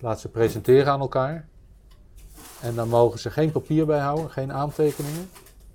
[0.00, 1.48] laat ze presenteren aan elkaar.
[2.62, 5.28] En dan mogen ze geen papier bijhouden, geen aantekeningen.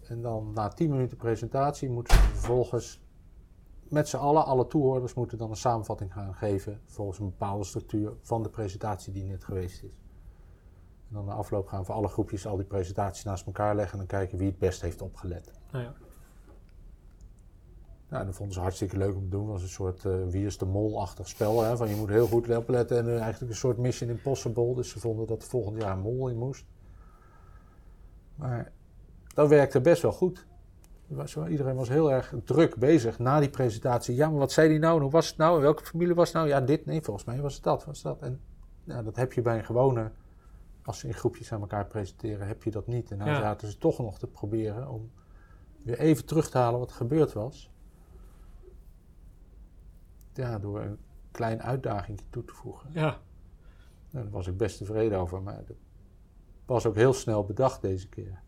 [0.07, 3.01] En dan na 10 minuten presentatie moeten ze vervolgens
[3.83, 8.13] met z'n allen, alle toehoorders moeten dan een samenvatting gaan geven volgens een bepaalde structuur
[8.21, 10.01] van de presentatie die net geweest is.
[11.07, 13.99] En dan na afloop gaan we voor alle groepjes al die presentaties naast elkaar leggen
[13.99, 15.51] en dan kijken wie het best heeft opgelet.
[15.71, 15.93] Nou ja.
[18.09, 19.41] Nou, dat vonden ze hartstikke leuk om te doen.
[19.41, 21.61] Het was een soort uh, wie is de mol-achtig spel.
[21.61, 21.77] Hè?
[21.77, 24.75] Van je moet heel goed opletten en uh, eigenlijk een soort mission impossible.
[24.75, 26.65] Dus ze vonden dat er volgend jaar een mol in moest.
[28.35, 28.71] Maar
[29.33, 30.45] dat werkte best wel goed.
[31.07, 34.15] Was, iedereen was heel erg druk bezig na die presentatie.
[34.15, 34.95] Ja, maar wat zei die nou?
[34.95, 35.55] En hoe was het nou?
[35.55, 36.47] En welke familie was het nou?
[36.47, 36.85] Ja, dit.
[36.85, 37.85] Nee, volgens mij was het dat.
[37.85, 38.21] Was dat.
[38.21, 38.41] En
[38.83, 40.11] ja, dat heb je bij een gewone,
[40.83, 43.11] als ze in groepjes aan elkaar presenteren, heb je dat niet.
[43.11, 43.39] En nou ja.
[43.39, 45.11] zaten ze toch nog te proberen om
[45.83, 47.71] weer even terug te halen wat er gebeurd was.
[50.33, 50.97] Ja, door een
[51.31, 52.89] klein uitdaging toe te voegen.
[52.91, 53.19] Ja.
[54.09, 55.41] Nou, daar was ik best tevreden over.
[55.41, 55.75] Maar dat
[56.65, 58.41] was ook heel snel bedacht deze keer.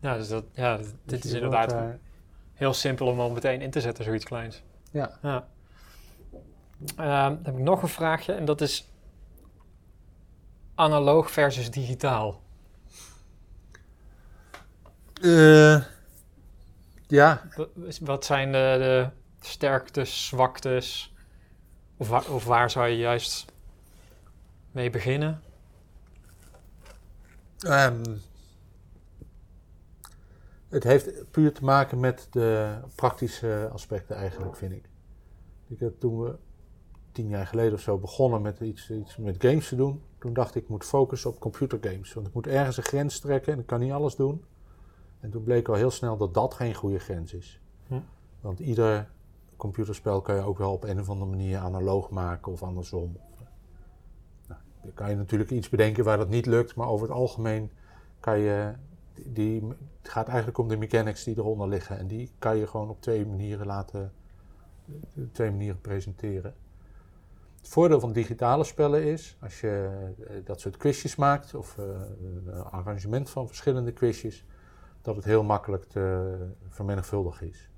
[0.00, 1.74] Ja, dus dat, ja, dit dus is inderdaad
[2.52, 4.62] heel simpel om al meteen in te zetten, zoiets kleins.
[4.90, 5.18] Ja.
[5.22, 5.48] ja.
[6.80, 8.88] Uh, dan heb ik nog een vraagje en dat is
[10.74, 12.42] analoog versus digitaal.
[15.20, 15.82] Uh,
[17.06, 17.42] ja.
[18.00, 19.08] Wat zijn de, de
[19.46, 21.14] sterktes, zwaktes?
[21.96, 23.52] Of, wa of waar zou je juist
[24.70, 25.42] mee beginnen?
[27.66, 28.20] Um,
[30.68, 34.88] het heeft puur te maken met de praktische aspecten eigenlijk, vind ik.
[35.66, 36.36] ik heb, toen we
[37.12, 40.54] tien jaar geleden of zo begonnen met iets, iets met games te doen, toen dacht
[40.54, 42.12] ik, ik moet focussen op computergames.
[42.12, 44.44] Want ik moet ergens een grens trekken en ik kan niet alles doen.
[45.20, 47.60] En toen bleek al heel snel dat dat geen goede grens is.
[47.86, 48.00] Hm.
[48.40, 49.08] Want ieder
[49.56, 53.16] computerspel kan je ook wel op een of andere manier analoog maken of andersom.
[54.86, 57.70] Dan kan je natuurlijk iets bedenken waar dat niet lukt, maar over het algemeen
[58.20, 58.72] kan je
[59.24, 59.62] die,
[60.02, 61.98] het gaat eigenlijk om de mechanics die eronder liggen.
[61.98, 64.12] En die kan je gewoon op twee manieren laten,
[65.32, 66.54] twee manieren presenteren.
[67.56, 69.90] Het voordeel van digitale spellen is, als je
[70.28, 71.84] eh, dat soort quizjes maakt, of uh,
[72.46, 74.44] een arrangement van verschillende quizjes,
[75.02, 76.36] dat het heel makkelijk te
[76.68, 77.70] vermenigvuldigen is.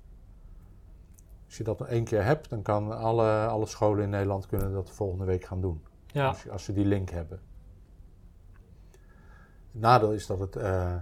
[1.45, 4.87] Als je dat één keer hebt, dan kan alle, alle scholen in Nederland kunnen dat
[4.87, 5.81] de volgende week gaan doen.
[6.11, 6.27] Ja.
[6.27, 7.39] Als, als, ze die link hebben.
[9.71, 10.95] Het nadeel is dat het uh,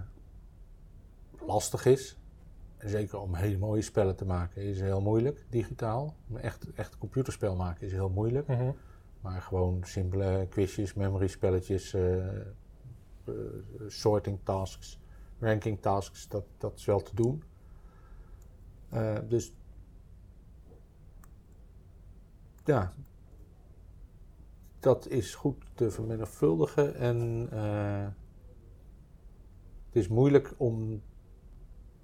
[1.46, 2.18] lastig is.
[2.76, 6.14] En zeker om hele mooie spellen te maken is heel moeilijk, digitaal.
[6.34, 8.46] Echt, echt computerspel maken is heel moeilijk.
[8.46, 8.76] Mm -hmm.
[9.20, 12.16] Maar gewoon simpele quizjes, memory spelletjes, uh,
[13.24, 13.34] uh,
[13.86, 14.98] sorting tasks,
[15.38, 17.42] ranking tasks, dat, dat is wel te doen.
[18.92, 19.52] Uh, dus
[22.64, 22.92] ja,
[24.80, 27.48] dat is goed te vermenigvuldigen en
[29.86, 31.02] het is moeilijk om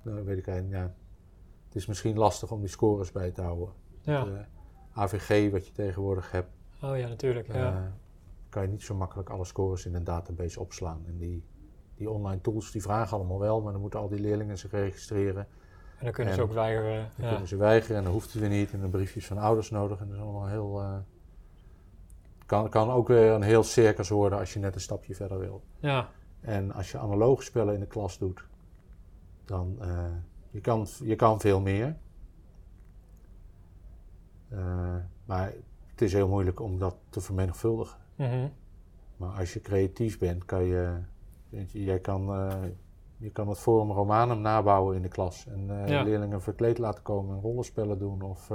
[0.04, 0.94] nou, weet ik eigenlijk, ja.
[1.66, 3.68] Het is misschien lastig om die scores bij te houden.
[4.00, 4.24] Ja.
[4.24, 4.44] De
[4.92, 6.50] AVG, wat je tegenwoordig hebt.
[6.82, 7.52] Oh ja, natuurlijk.
[7.52, 7.72] Ja.
[7.72, 7.86] Uh,
[8.48, 11.02] kan je niet zo makkelijk alle scores in een database opslaan.
[11.06, 11.44] En die,
[11.94, 15.46] die online tools die vragen allemaal wel, maar dan moeten al die leerlingen zich registreren.
[15.98, 17.10] En dan kunnen en ze ook weigeren.
[17.16, 17.30] Dan ja.
[17.30, 18.72] kunnen ze weigeren en dan hoeft het weer niet.
[18.72, 20.00] En dan briefjes van ouders nodig.
[20.00, 20.80] En dat is allemaal heel.
[20.82, 20.96] Uh,
[22.46, 25.62] kan, kan ook weer een heel circus worden als je net een stapje verder wil.
[25.78, 26.08] Ja.
[26.40, 28.46] En als je analoge spellen in de klas doet,
[29.44, 30.04] dan uh,
[30.50, 31.96] je kan je kan veel meer.
[34.52, 35.52] Uh, maar
[35.86, 37.98] het is heel moeilijk om dat te vermenigvuldigen.
[38.14, 38.52] Mm -hmm.
[39.16, 40.98] Maar als je creatief bent, kan je,
[41.48, 42.52] je jij kan, uh,
[43.16, 46.02] je kan het Forum Romanum nabouwen in de klas en ja.
[46.02, 48.50] leerlingen verkleed laten komen en rollenspellen doen of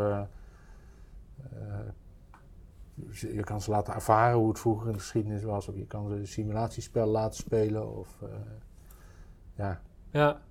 [3.12, 6.08] je kan ze laten ervaren hoe het vroeger in de geschiedenis was of je kan
[6.08, 8.20] ze een simulatiespel laten spelen of
[9.56, 9.82] ja.
[10.12, 10.42] Ja,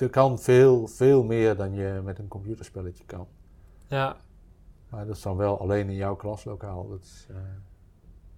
[0.00, 3.26] er kan veel, veel meer dan je met een computerspelletje kan.
[3.86, 4.16] Ja.
[4.88, 6.88] Maar dat is dan wel alleen in jouw klaslokaal.
[6.88, 7.36] Dat, is, uh,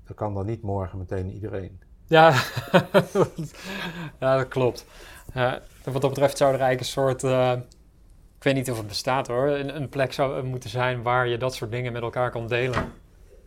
[0.04, 1.80] dat kan dan niet morgen meteen iedereen.
[2.06, 2.30] Ja,
[4.20, 4.86] ja dat klopt.
[5.36, 5.52] Uh,
[5.84, 7.52] wat dat betreft zou er eigenlijk een soort, uh,
[8.42, 11.38] ik weet niet of het bestaat hoor, een, een, plek zou moeten zijn waar je
[11.38, 12.92] dat soort dingen met elkaar kan delen.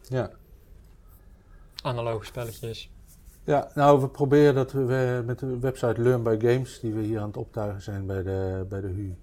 [0.01, 0.29] Ja.
[1.81, 2.91] Analoge spelletjes.
[3.43, 7.19] Ja, nou, we proberen dat we met de website Learn by Games, die we hier
[7.19, 9.15] aan het optuigen zijn bij de, bij de HU,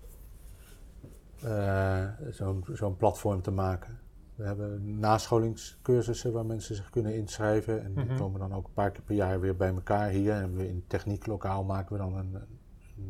[1.45, 3.99] uh, zo'n zo'n platform te maken.
[4.35, 7.85] We hebben nascholingscursussen waar mensen zich kunnen inschrijven.
[7.85, 8.19] En die mm -hmm.
[8.19, 10.33] komen dan ook een paar keer per jaar weer bij elkaar hier.
[10.33, 12.37] En we in technieklokaal maken we dan een,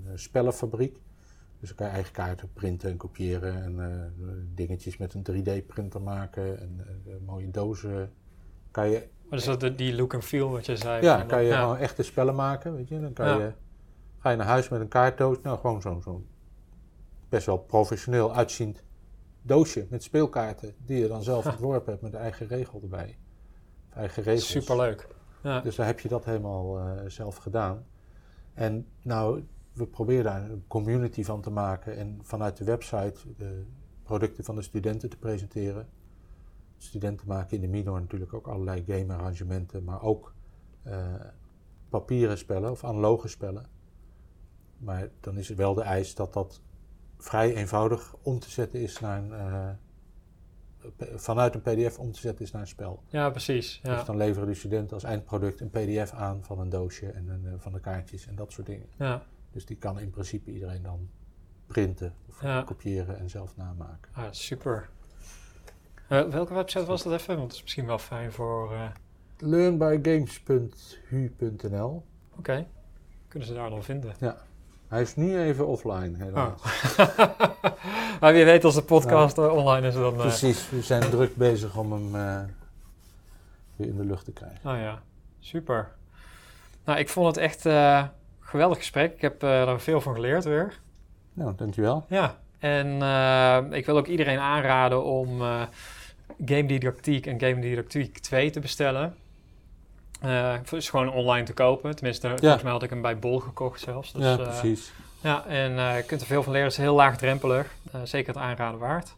[0.06, 1.00] een spellenfabriek.
[1.62, 6.02] Dus dan kan je eigen kaarten printen en kopiëren en uh, dingetjes met een 3D-printer
[6.02, 8.12] maken en uh, mooie dozen.
[8.70, 11.02] Kan je, maar dus dat die look and feel wat je zei?
[11.02, 11.60] Ja, kan je ja.
[11.60, 13.00] gewoon echte spellen maken, weet je.
[13.00, 13.52] Dan kan je,
[14.18, 16.24] ga je naar huis met een kaartdoos, nou gewoon zo'n zo
[17.28, 18.82] best wel professioneel uitziend
[19.42, 23.18] doosje met speelkaarten die je dan zelf ontworpen hebt met de eigen regel erbij.
[23.94, 24.50] Eigen regels.
[24.50, 25.08] Superleuk.
[25.42, 25.60] Ja.
[25.60, 27.86] Dus daar heb je dat helemaal uh, zelf gedaan.
[28.54, 29.42] En nou,
[29.72, 33.64] we proberen daar een community van te maken en vanuit de website de
[34.02, 35.88] producten van de studenten te presenteren.
[36.76, 40.34] Studenten maken in de minor natuurlijk ook allerlei game-arrangementen, maar ook
[40.86, 41.14] uh,
[41.88, 43.66] papieren spellen of analoge spellen.
[44.78, 46.60] Maar dan is het wel de eis dat dat
[47.18, 49.70] vrij eenvoudig om te zetten is naar een, uh,
[51.14, 53.02] vanuit een PDF om te zetten is naar een spel.
[53.06, 53.80] Ja, precies.
[53.82, 53.94] Ja.
[53.94, 57.44] Dus dan leveren de studenten als eindproduct een PDF aan van een doosje en een,
[57.44, 58.86] uh, van de kaartjes en dat soort dingen.
[58.98, 59.22] Ja.
[59.52, 61.08] Dus die kan in principe iedereen dan
[61.66, 62.62] printen of ja.
[62.62, 64.10] kopiëren en zelf namaken.
[64.12, 64.88] Ah, super.
[66.08, 67.36] Uh, welke website was dat even?
[67.36, 68.72] Want het is misschien wel fijn voor...
[68.72, 68.84] Uh...
[69.38, 72.04] Learnbygames.hu.nl Oké.
[72.38, 72.66] Okay.
[73.28, 74.14] Kunnen ze daar dan vinden?
[74.18, 74.36] Ja.
[74.88, 76.60] Hij is nu even offline, helaas.
[76.96, 77.16] Oh.
[78.20, 80.14] maar wie weet als de podcast nou, online is dan...
[80.14, 82.12] Precies, we zijn druk bezig om hem
[83.76, 84.70] weer in de lucht te krijgen.
[84.70, 85.02] Oh ja,
[85.40, 85.92] super.
[86.84, 87.64] Nou, ik vond het echt
[88.52, 89.14] geweldig gesprek.
[89.14, 90.78] Ik heb uh, er veel van geleerd weer.
[91.32, 92.04] Nou, dankjewel.
[92.08, 95.62] Ja, en uh, ik wil ook iedereen aanraden om uh,
[96.44, 99.16] Game Didactiek en Game Didactiek 2 te bestellen.
[100.20, 101.96] het is gewoon online te kopen.
[101.96, 102.36] Tenminste, ja.
[102.36, 104.12] volgens mij had ik hem bij Bol gekocht zelfs.
[104.12, 104.92] Dus, ja, precies.
[105.20, 106.68] Ja, en je kunt er veel van leren.
[106.68, 107.74] Het is heel laagdrempelig.
[108.04, 109.14] zeker het aanraden waard.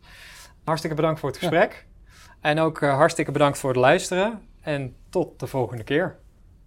[0.65, 1.87] Hartstikke bedankt voor het gesprek.
[1.87, 2.15] Ja.
[2.41, 4.43] En ook hartstikke bedankt voor het luisteren.
[4.61, 6.17] En tot de volgende keer.